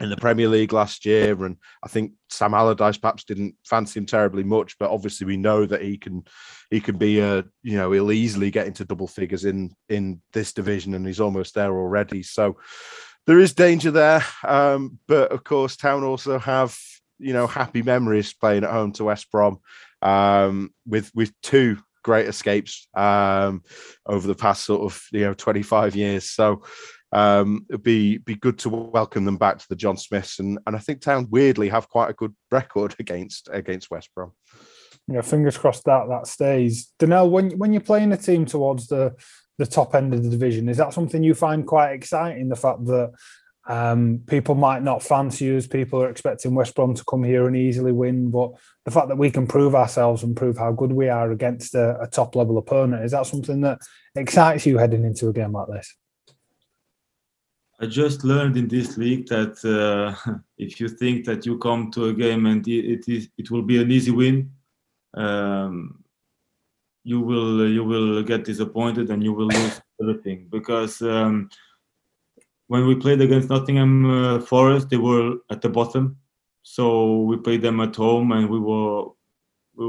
in 0.01 0.09
the 0.09 0.17
Premier 0.17 0.49
League 0.49 0.73
last 0.73 1.05
year, 1.05 1.45
and 1.45 1.57
I 1.83 1.89
think 1.89 2.13
Sam 2.31 2.55
Allardyce 2.55 2.97
perhaps 2.97 3.25
didn't 3.25 3.57
fancy 3.67 4.01
him 4.01 4.07
terribly 4.07 4.45
much, 4.45 4.79
but 4.79 4.91
obviously 4.91 5.27
we 5.27 5.37
know 5.37 5.67
that 5.67 5.83
he 5.83 5.99
can 5.99 6.25
he 6.71 6.81
can 6.81 6.97
be 6.97 7.21
a 7.21 7.45
you 7.63 7.77
know 7.77 7.93
he'll 7.93 8.13
easily 8.13 8.51
get 8.51 8.67
into 8.67 8.85
double 8.85 9.09
figures 9.09 9.45
in 9.45 9.75
in 9.89 10.23
this 10.33 10.53
division, 10.53 10.95
and 10.95 11.07
he's 11.07 11.21
almost 11.21 11.55
there 11.55 11.77
already. 11.77 12.23
So 12.23 12.57
there 13.27 13.41
is 13.41 13.53
danger 13.53 13.91
there, 13.91 14.25
um, 14.45 14.99
but 15.07 15.33
of 15.33 15.45
course 15.45 15.77
Town 15.77 16.05
also 16.05 16.39
have 16.39 16.79
you 17.19 17.35
know 17.35 17.47
happy 17.47 17.83
memories 17.83 18.33
playing 18.33 18.65
at 18.65 18.71
home 18.71 18.93
to 18.93 19.05
West 19.05 19.31
Brom 19.31 19.59
um, 20.01 20.73
with 20.87 21.11
with 21.15 21.33
two 21.43 21.79
great 22.03 22.27
escapes 22.27 22.89
um, 22.95 23.63
over 24.07 24.27
the 24.27 24.35
past 24.35 24.65
sort 24.65 24.83
of 24.83 25.03
you 25.13 25.21
know 25.21 25.35
25 25.35 25.97
years. 25.97 26.31
So 26.31 26.63
um, 27.13 27.67
it'd 27.69 27.83
be 27.83 28.19
be 28.19 28.37
good 28.37 28.59
to 28.61 28.69
welcome 28.69 29.25
them 29.25 29.37
back 29.37 29.59
to 29.59 29.69
the 29.69 29.77
John 29.77 29.97
Smith's, 29.97 30.39
and 30.39 30.59
and 30.67 30.77
I 30.77 30.79
think 30.79 31.01
Town 31.01 31.27
weirdly 31.31 31.69
have 31.69 31.89
quite 31.89 32.11
a 32.11 32.15
good 32.15 32.35
record 32.51 32.95
against 32.99 33.49
against 33.53 33.91
West 33.91 34.11
Brom. 34.15 34.33
Yeah, 35.09 35.23
fingers 35.23 35.59
crossed 35.59 35.85
that 35.85 36.09
that 36.09 36.27
stays. 36.27 36.93
Danel, 36.99 37.31
when 37.31 37.51
when 37.59 37.73
you're 37.73 37.81
playing 37.81 38.13
a 38.13 38.17
team 38.17 38.47
towards 38.47 38.87
the 38.87 39.15
the 39.59 39.67
top 39.67 39.95
end 39.95 40.15
of 40.15 40.23
the 40.23 40.31
division, 40.31 40.69
is 40.69 40.77
that 40.77 40.95
something 40.95 41.23
you 41.23 41.35
find 41.35 41.67
quite 41.67 41.93
exciting? 41.93 42.49
The 42.49 42.57
fact 42.57 42.85
that 42.87 43.13
um, 43.69 44.23
people 44.27 44.55
might 44.55 44.83
not 44.83 45.03
fancy 45.03 45.55
us, 45.57 45.67
people 45.67 46.03
are 46.03 46.09
expecting 46.09 46.55
West 46.55 46.75
Brom 46.75 46.95
to 46.95 47.05
come 47.05 47.23
here 47.23 47.47
and 47.47 47.57
easily 47.57 47.93
win, 47.93 48.31
but 48.31 48.53
the 48.85 48.91
fact 48.91 49.09
that 49.09 49.19
we 49.19 49.31
can 49.31 49.47
prove 49.47 49.75
ourselves 49.75 50.23
and 50.23 50.37
prove 50.37 50.59
how 50.59 50.73
good 50.73 50.93
we 50.93 51.09
are 51.09 51.31
against 51.31 51.75
a, 51.75 52.01
a 52.01 52.07
top 52.07 52.35
level 52.35 52.59
opponent, 52.59 53.05
is 53.05 53.13
that 53.13 53.27
something 53.27 53.61
that 53.61 53.79
excites 54.15 54.67
you 54.67 54.79
heading 54.79 55.05
into 55.05 55.29
a 55.29 55.33
game 55.33 55.53
like 55.53 55.69
this? 55.69 55.95
I 57.83 57.87
just 57.87 58.25
learned 58.25 58.59
in 58.59 58.69
this 58.69 58.99
league 58.99 59.27
that 59.29 59.57
uh, 59.65 60.15
if 60.59 60.81
you 60.81 60.89
think 60.89 61.25
that 61.25 61.47
you 61.47 61.59
come 61.59 61.91
to 61.93 62.07
a 62.07 62.13
game 62.13 62.47
and 62.47 62.67
it 62.69 63.09
is 63.09 63.29
it 63.39 63.51
will 63.51 63.63
be 63.63 63.81
an 63.81 63.91
easy 63.91 64.11
win, 64.11 64.51
um, 65.15 66.05
you 67.05 67.21
will 67.21 67.69
you 67.69 67.85
will 67.85 68.23
get 68.23 68.45
disappointed 68.45 69.11
and 69.11 69.25
you 69.25 69.33
will 69.33 69.47
lose 69.47 69.81
everything 70.03 70.47
because 70.51 71.01
um, 71.01 71.49
when 72.71 72.87
we 72.87 72.95
played 72.95 73.21
against 73.21 73.51
Nottingham 73.51 73.95
uh, 74.11 74.41
Forest, 74.41 74.91
they 74.91 74.97
were 74.97 75.37
at 75.51 75.61
the 75.61 75.69
bottom, 75.69 76.17
so 76.63 77.23
we 77.29 77.37
played 77.37 77.63
them 77.63 77.81
at 77.81 77.97
home 77.97 78.33
and 78.33 78.49
we 78.49 78.59
were 78.59 79.09
we, 79.75 79.87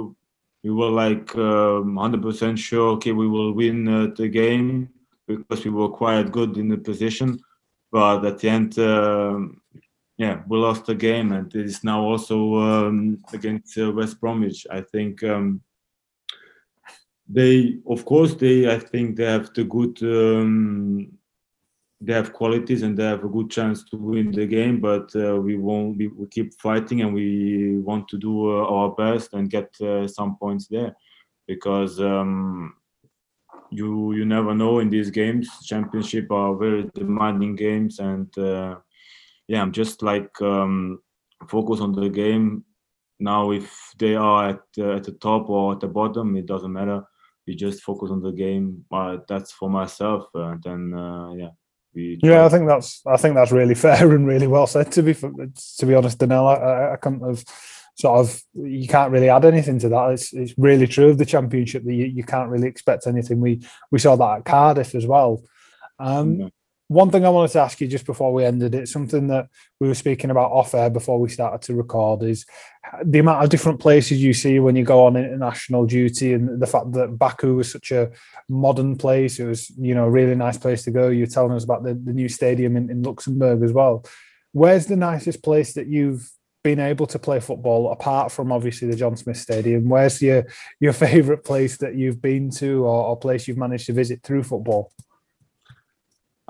we 0.63 0.71
were 0.71 0.89
like 0.89 1.35
um, 1.35 1.95
100% 1.95 2.57
sure 2.57 2.89
okay 2.95 3.11
we 3.11 3.27
will 3.27 3.51
win 3.53 3.87
uh, 3.87 4.07
the 4.15 4.27
game 4.27 4.89
because 5.27 5.63
we 5.65 5.71
were 5.71 5.89
quite 5.89 6.31
good 6.31 6.57
in 6.57 6.69
the 6.69 6.77
position 6.77 7.39
but 7.91 8.25
at 8.25 8.39
the 8.39 8.49
end, 8.49 8.79
um, 8.79 9.61
yeah, 10.17 10.41
we 10.47 10.57
lost 10.57 10.85
the 10.85 10.95
game, 10.95 11.33
and 11.33 11.53
it 11.53 11.65
is 11.65 11.83
now 11.83 12.01
also 12.01 12.55
um, 12.55 13.21
against 13.33 13.77
uh, 13.77 13.91
West 13.91 14.19
Bromwich. 14.21 14.65
I 14.71 14.81
think 14.81 15.21
um, 15.23 15.61
they, 17.27 17.79
of 17.89 18.05
course, 18.05 18.33
they. 18.35 18.71
I 18.71 18.79
think 18.79 19.17
they 19.17 19.25
have 19.25 19.53
the 19.53 19.65
good, 19.65 20.01
um, 20.03 21.11
they 22.03 22.13
have 22.13 22.33
qualities 22.33 22.81
and 22.81 22.97
they 22.97 23.05
have 23.05 23.23
a 23.23 23.29
good 23.29 23.51
chance 23.51 23.83
to 23.83 23.95
win 23.97 24.31
the 24.31 24.47
game. 24.47 24.81
But 24.81 25.15
uh, 25.15 25.39
we 25.39 25.55
won't. 25.55 25.97
We, 25.97 26.07
we 26.07 26.27
keep 26.27 26.59
fighting 26.59 27.01
and 27.01 27.13
we 27.13 27.77
want 27.79 28.07
to 28.09 28.17
do 28.17 28.51
uh, 28.51 28.65
our 28.65 28.89
best 28.91 29.33
and 29.33 29.49
get 29.49 29.69
uh, 29.81 30.07
some 30.07 30.35
points 30.37 30.67
there, 30.67 30.95
because 31.47 31.99
um, 31.99 32.73
you 33.69 34.13
you 34.13 34.25
never 34.25 34.55
know 34.55 34.79
in 34.79 34.89
these 34.89 35.11
games. 35.11 35.47
Championship 35.65 36.31
are 36.31 36.55
very 36.55 36.89
demanding 36.95 37.55
games, 37.55 37.99
and 37.99 38.29
yeah, 39.47 39.61
I'm 39.61 39.71
just 39.71 40.01
like 40.01 40.41
um, 40.41 41.01
focus 41.47 41.81
on 41.81 41.91
the 41.91 42.09
game. 42.09 42.63
Now, 43.19 43.51
if 43.51 43.93
they 43.99 44.15
are 44.15 44.49
at 44.49 44.61
uh, 44.77 44.95
at 44.95 45.03
the 45.03 45.11
top 45.11 45.49
or 45.49 45.73
at 45.73 45.79
the 45.79 45.87
bottom, 45.87 46.35
it 46.35 46.47
doesn't 46.47 46.73
matter. 46.73 47.03
We 47.45 47.55
just 47.55 47.83
focus 47.83 48.09
on 48.11 48.21
the 48.21 48.31
game. 48.31 48.85
Uh, 48.91 49.17
that's 49.27 49.51
for 49.51 49.69
myself, 49.69 50.25
and 50.33 50.63
then 50.63 50.93
uh, 50.93 51.33
yeah, 51.33 51.49
we. 51.93 52.19
Yeah, 52.21 52.45
I 52.45 52.49
think 52.49 52.67
that's 52.67 53.01
I 53.05 53.17
think 53.17 53.35
that's 53.35 53.51
really 53.51 53.75
fair 53.85 54.13
and 54.13 54.27
really 54.27 54.47
well 54.47 54.67
said. 54.67 54.91
To 54.93 55.03
be 55.03 55.13
to 55.13 55.85
be 55.85 55.95
honest, 55.95 56.19
Danel, 56.19 56.47
I, 56.47 56.93
I 56.93 56.95
couldn't 56.97 57.25
have 57.27 57.43
sort 57.95 58.19
of 58.19 58.41
you 58.53 58.87
can't 58.87 59.11
really 59.11 59.29
add 59.29 59.45
anything 59.45 59.79
to 59.79 59.89
that. 59.89 60.11
It's 60.11 60.33
it's 60.33 60.53
really 60.57 60.87
true 60.87 61.09
of 61.09 61.17
the 61.17 61.25
championship 61.25 61.83
that 61.83 61.93
you, 61.93 62.05
you 62.05 62.23
can't 62.23 62.49
really 62.49 62.67
expect 62.67 63.07
anything. 63.07 63.39
We 63.39 63.61
we 63.91 63.99
saw 63.99 64.15
that 64.15 64.37
at 64.39 64.45
Cardiff 64.45 64.95
as 64.95 65.05
well. 65.05 65.43
Um. 65.99 66.51
One 66.91 67.09
thing 67.09 67.25
I 67.25 67.29
wanted 67.29 67.51
to 67.51 67.61
ask 67.61 67.79
you 67.79 67.87
just 67.87 68.05
before 68.05 68.33
we 68.33 68.43
ended 68.43 68.75
it, 68.75 68.89
something 68.89 69.27
that 69.27 69.47
we 69.79 69.87
were 69.87 69.95
speaking 69.95 70.29
about 70.29 70.51
off 70.51 70.75
air 70.75 70.89
before 70.89 71.21
we 71.21 71.29
started 71.29 71.61
to 71.67 71.73
record, 71.73 72.21
is 72.21 72.45
the 73.05 73.19
amount 73.19 73.45
of 73.45 73.49
different 73.49 73.79
places 73.79 74.21
you 74.21 74.33
see 74.33 74.59
when 74.59 74.75
you 74.75 74.83
go 74.83 75.05
on 75.05 75.15
international 75.15 75.85
duty, 75.85 76.33
and 76.33 76.61
the 76.61 76.67
fact 76.67 76.91
that 76.91 77.17
Baku 77.17 77.55
was 77.55 77.71
such 77.71 77.91
a 77.91 78.11
modern 78.49 78.97
place. 78.97 79.39
It 79.39 79.45
was, 79.45 79.69
you 79.77 79.95
know, 79.95 80.03
a 80.03 80.09
really 80.09 80.35
nice 80.35 80.57
place 80.57 80.83
to 80.83 80.91
go. 80.91 81.07
You're 81.07 81.27
telling 81.27 81.53
us 81.53 81.63
about 81.63 81.83
the, 81.85 81.93
the 81.93 82.11
new 82.11 82.27
stadium 82.27 82.75
in, 82.75 82.89
in 82.89 83.03
Luxembourg 83.03 83.63
as 83.63 83.71
well. 83.71 84.03
Where's 84.51 84.87
the 84.87 84.97
nicest 84.97 85.43
place 85.43 85.71
that 85.75 85.87
you've 85.87 86.29
been 86.61 86.81
able 86.81 87.07
to 87.07 87.17
play 87.17 87.39
football 87.39 87.89
apart 87.93 88.33
from 88.33 88.51
obviously 88.51 88.89
the 88.89 88.97
John 88.97 89.15
Smith 89.15 89.37
Stadium? 89.37 89.87
Where's 89.87 90.21
your 90.21 90.45
your 90.81 90.91
favourite 91.07 91.45
place 91.45 91.77
that 91.77 91.95
you've 91.95 92.21
been 92.21 92.49
to 92.57 92.83
or, 92.83 93.05
or, 93.05 93.17
place 93.17 93.47
you've 93.47 93.55
managed 93.55 93.85
to 93.85 93.93
visit 93.93 94.23
through 94.23 94.43
football? 94.43 94.91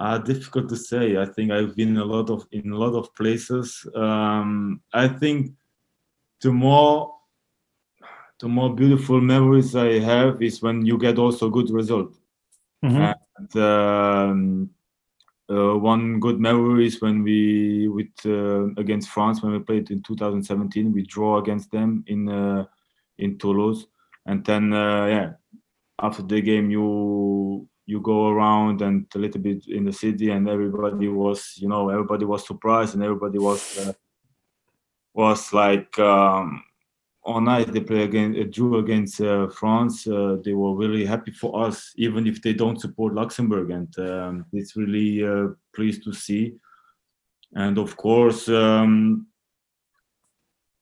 Uh, 0.02 0.18
difficult 0.18 0.68
to 0.68 0.76
say. 0.76 1.16
I 1.16 1.26
think 1.26 1.52
I've 1.52 1.76
been 1.76 1.96
a 1.98 2.04
lot 2.04 2.32
of 2.32 2.48
in 2.52 2.72
a 2.72 2.76
lot 2.76 2.96
of 2.96 3.14
places. 3.14 3.86
Um, 3.94 4.82
I 4.92 5.08
think 5.08 5.52
the 6.42 6.52
more 6.52 7.14
the 8.40 8.48
more 8.48 8.76
beautiful 8.76 9.22
memories 9.22 9.76
I 9.76 10.00
have 10.00 10.42
is 10.42 10.60
when 10.60 10.84
you 10.84 10.98
get 10.98 11.20
also 11.20 11.52
good 11.52 11.70
result. 11.70 12.18
Mm-hmm. 12.84 13.12
And, 13.38 13.56
um, 13.58 14.70
uh, 15.48 15.78
one 15.78 16.20
good 16.20 16.40
memory 16.40 16.88
is 16.88 17.00
when 17.00 17.22
we 17.22 17.88
with 17.88 18.26
uh, 18.26 18.74
against 18.82 19.10
France 19.10 19.44
when 19.44 19.52
we 19.52 19.60
played 19.60 19.92
in 19.92 20.02
2017. 20.02 20.92
We 20.92 21.04
draw 21.04 21.38
against 21.38 21.70
them 21.70 22.04
in 22.08 22.28
uh, 22.28 22.66
in 23.20 23.38
Toulouse, 23.38 23.86
and 24.26 24.44
then 24.46 24.74
uh, 24.74 25.06
yeah, 25.06 25.34
after 26.02 26.24
the 26.24 26.42
game 26.42 26.72
you 26.72 27.68
you 27.86 28.00
go 28.02 28.30
around 28.30 28.82
and 28.82 29.06
a 29.16 29.18
little 29.18 29.42
bit 29.42 29.66
in 29.68 29.86
the 29.86 29.94
city, 29.94 30.30
and 30.32 30.48
everybody 30.48 31.08
was 31.08 31.54
you 31.58 31.68
know 31.68 31.90
everybody 31.90 32.26
was 32.26 32.46
surprised 32.46 32.94
and 32.96 33.04
everybody 33.04 33.40
was 33.40 33.78
uh, 33.80 33.94
was 35.14 35.54
like. 35.54 35.98
Um, 36.00 36.64
all 37.24 37.42
night 37.42 37.72
they 37.72 37.82
play 37.82 38.04
against 38.04 38.52
drew 38.52 38.80
against 38.80 39.22
uh, 39.22 39.48
France. 39.48 40.08
Uh, 40.08 40.38
they 40.44 40.54
were 40.54 40.76
really 40.76 41.06
happy 41.06 41.32
for 41.32 41.66
us, 41.66 41.94
even 41.96 42.26
if 42.26 42.42
they 42.42 42.54
don't 42.54 42.82
support 42.82 43.14
Luxembourg, 43.14 43.70
and 43.70 44.00
um, 44.00 44.46
it's 44.54 44.76
really 44.76 45.24
uh, 45.24 45.50
pleased 45.76 46.04
to 46.04 46.14
see. 46.14 46.56
And 47.54 47.78
of 47.78 47.96
course, 47.98 48.48
um, 48.50 49.28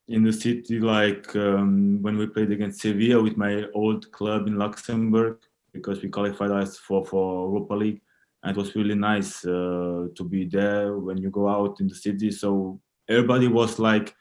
in 0.08 0.24
the 0.24 0.34
city, 0.34 0.80
like 0.80 1.36
um, 1.36 2.02
when 2.02 2.18
we 2.18 2.28
played 2.28 2.52
against 2.52 2.82
Sevilla 2.82 3.22
with 3.22 3.38
my 3.38 3.66
old 3.74 4.12
club 4.12 4.48
in 4.48 4.58
Luxembourg, 4.58 5.38
because 5.74 6.02
we 6.02 6.10
qualified 6.10 6.52
us 6.52 6.78
for 6.78 7.06
for 7.06 7.48
Europa 7.48 7.74
League, 7.76 8.02
and 8.44 8.56
it 8.56 8.60
was 8.60 8.76
really 8.76 8.96
nice 8.96 9.46
uh, 9.46 10.08
to 10.16 10.24
be 10.24 10.46
there 10.46 10.98
when 10.98 11.18
you 11.18 11.30
go 11.30 11.48
out 11.48 11.80
in 11.80 11.88
the 11.88 11.96
city. 11.96 12.32
So 12.32 12.80
everybody 13.08 13.48
was 13.48 13.80
like, 13.80 14.16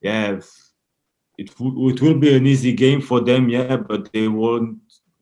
yeah 0.00 0.40
it, 1.38 1.50
it 1.50 2.02
will 2.02 2.18
be 2.18 2.34
an 2.36 2.46
easy 2.46 2.72
game 2.72 3.00
for 3.00 3.20
them, 3.20 3.48
yeah, 3.48 3.76
but 3.76 4.12
they 4.12 4.28
won't. 4.28 4.78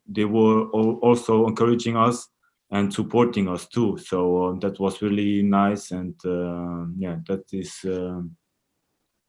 They 0.07 0.25
were 0.25 0.65
also 0.71 1.47
encouraging 1.47 1.97
us 1.97 2.29
and 2.71 2.93
supporting 2.93 3.49
us 3.49 3.67
too. 3.69 3.97
So 3.99 4.45
uh, 4.45 4.59
that 4.61 4.81
was 4.81 5.03
really 5.03 5.43
nice, 5.43 5.93
and 5.93 6.15
uh, 6.25 6.87
yeah, 6.99 7.17
that 7.29 7.45
is 7.53 7.73
uh, 7.85 8.23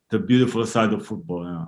the 0.09 0.19
beautiful 0.19 0.65
side 0.65 0.93
of 0.93 1.05
football. 1.05 1.45
Yeah. 1.45 1.65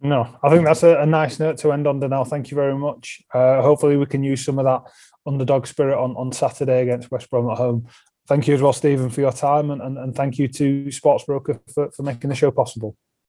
No, 0.00 0.38
I 0.42 0.50
think 0.50 0.64
that's 0.64 0.82
a, 0.82 1.00
a, 1.00 1.06
nice 1.06 1.40
note 1.40 1.56
to 1.58 1.72
end 1.72 1.86
on. 1.86 2.00
Danel, 2.00 2.26
thank 2.26 2.50
you 2.50 2.54
very 2.54 2.76
much. 2.76 3.22
Uh, 3.32 3.62
hopefully, 3.62 3.96
we 3.96 4.04
can 4.06 4.22
use 4.22 4.44
some 4.44 4.58
of 4.58 4.66
that 4.66 4.82
underdog 5.26 5.66
spirit 5.66 5.98
on, 5.98 6.14
on 6.16 6.32
Saturday 6.32 6.82
against 6.82 7.10
West 7.10 7.30
Brom 7.30 7.50
at 7.50 7.56
home. 7.56 7.86
Thank 8.28 8.46
you 8.46 8.54
as 8.54 8.60
well, 8.60 8.74
Steven, 8.74 9.08
for 9.08 9.22
your 9.22 9.32
time, 9.32 9.70
and, 9.70 9.80
and, 9.80 9.96
and 9.96 10.14
thank 10.14 10.38
you 10.38 10.48
to 10.48 10.86
Sportsbroker 10.86 11.60
for, 11.72 11.90
for 11.92 12.02
making 12.02 12.28
the 12.28 12.36
show 12.36 12.50
possible. 12.50 12.96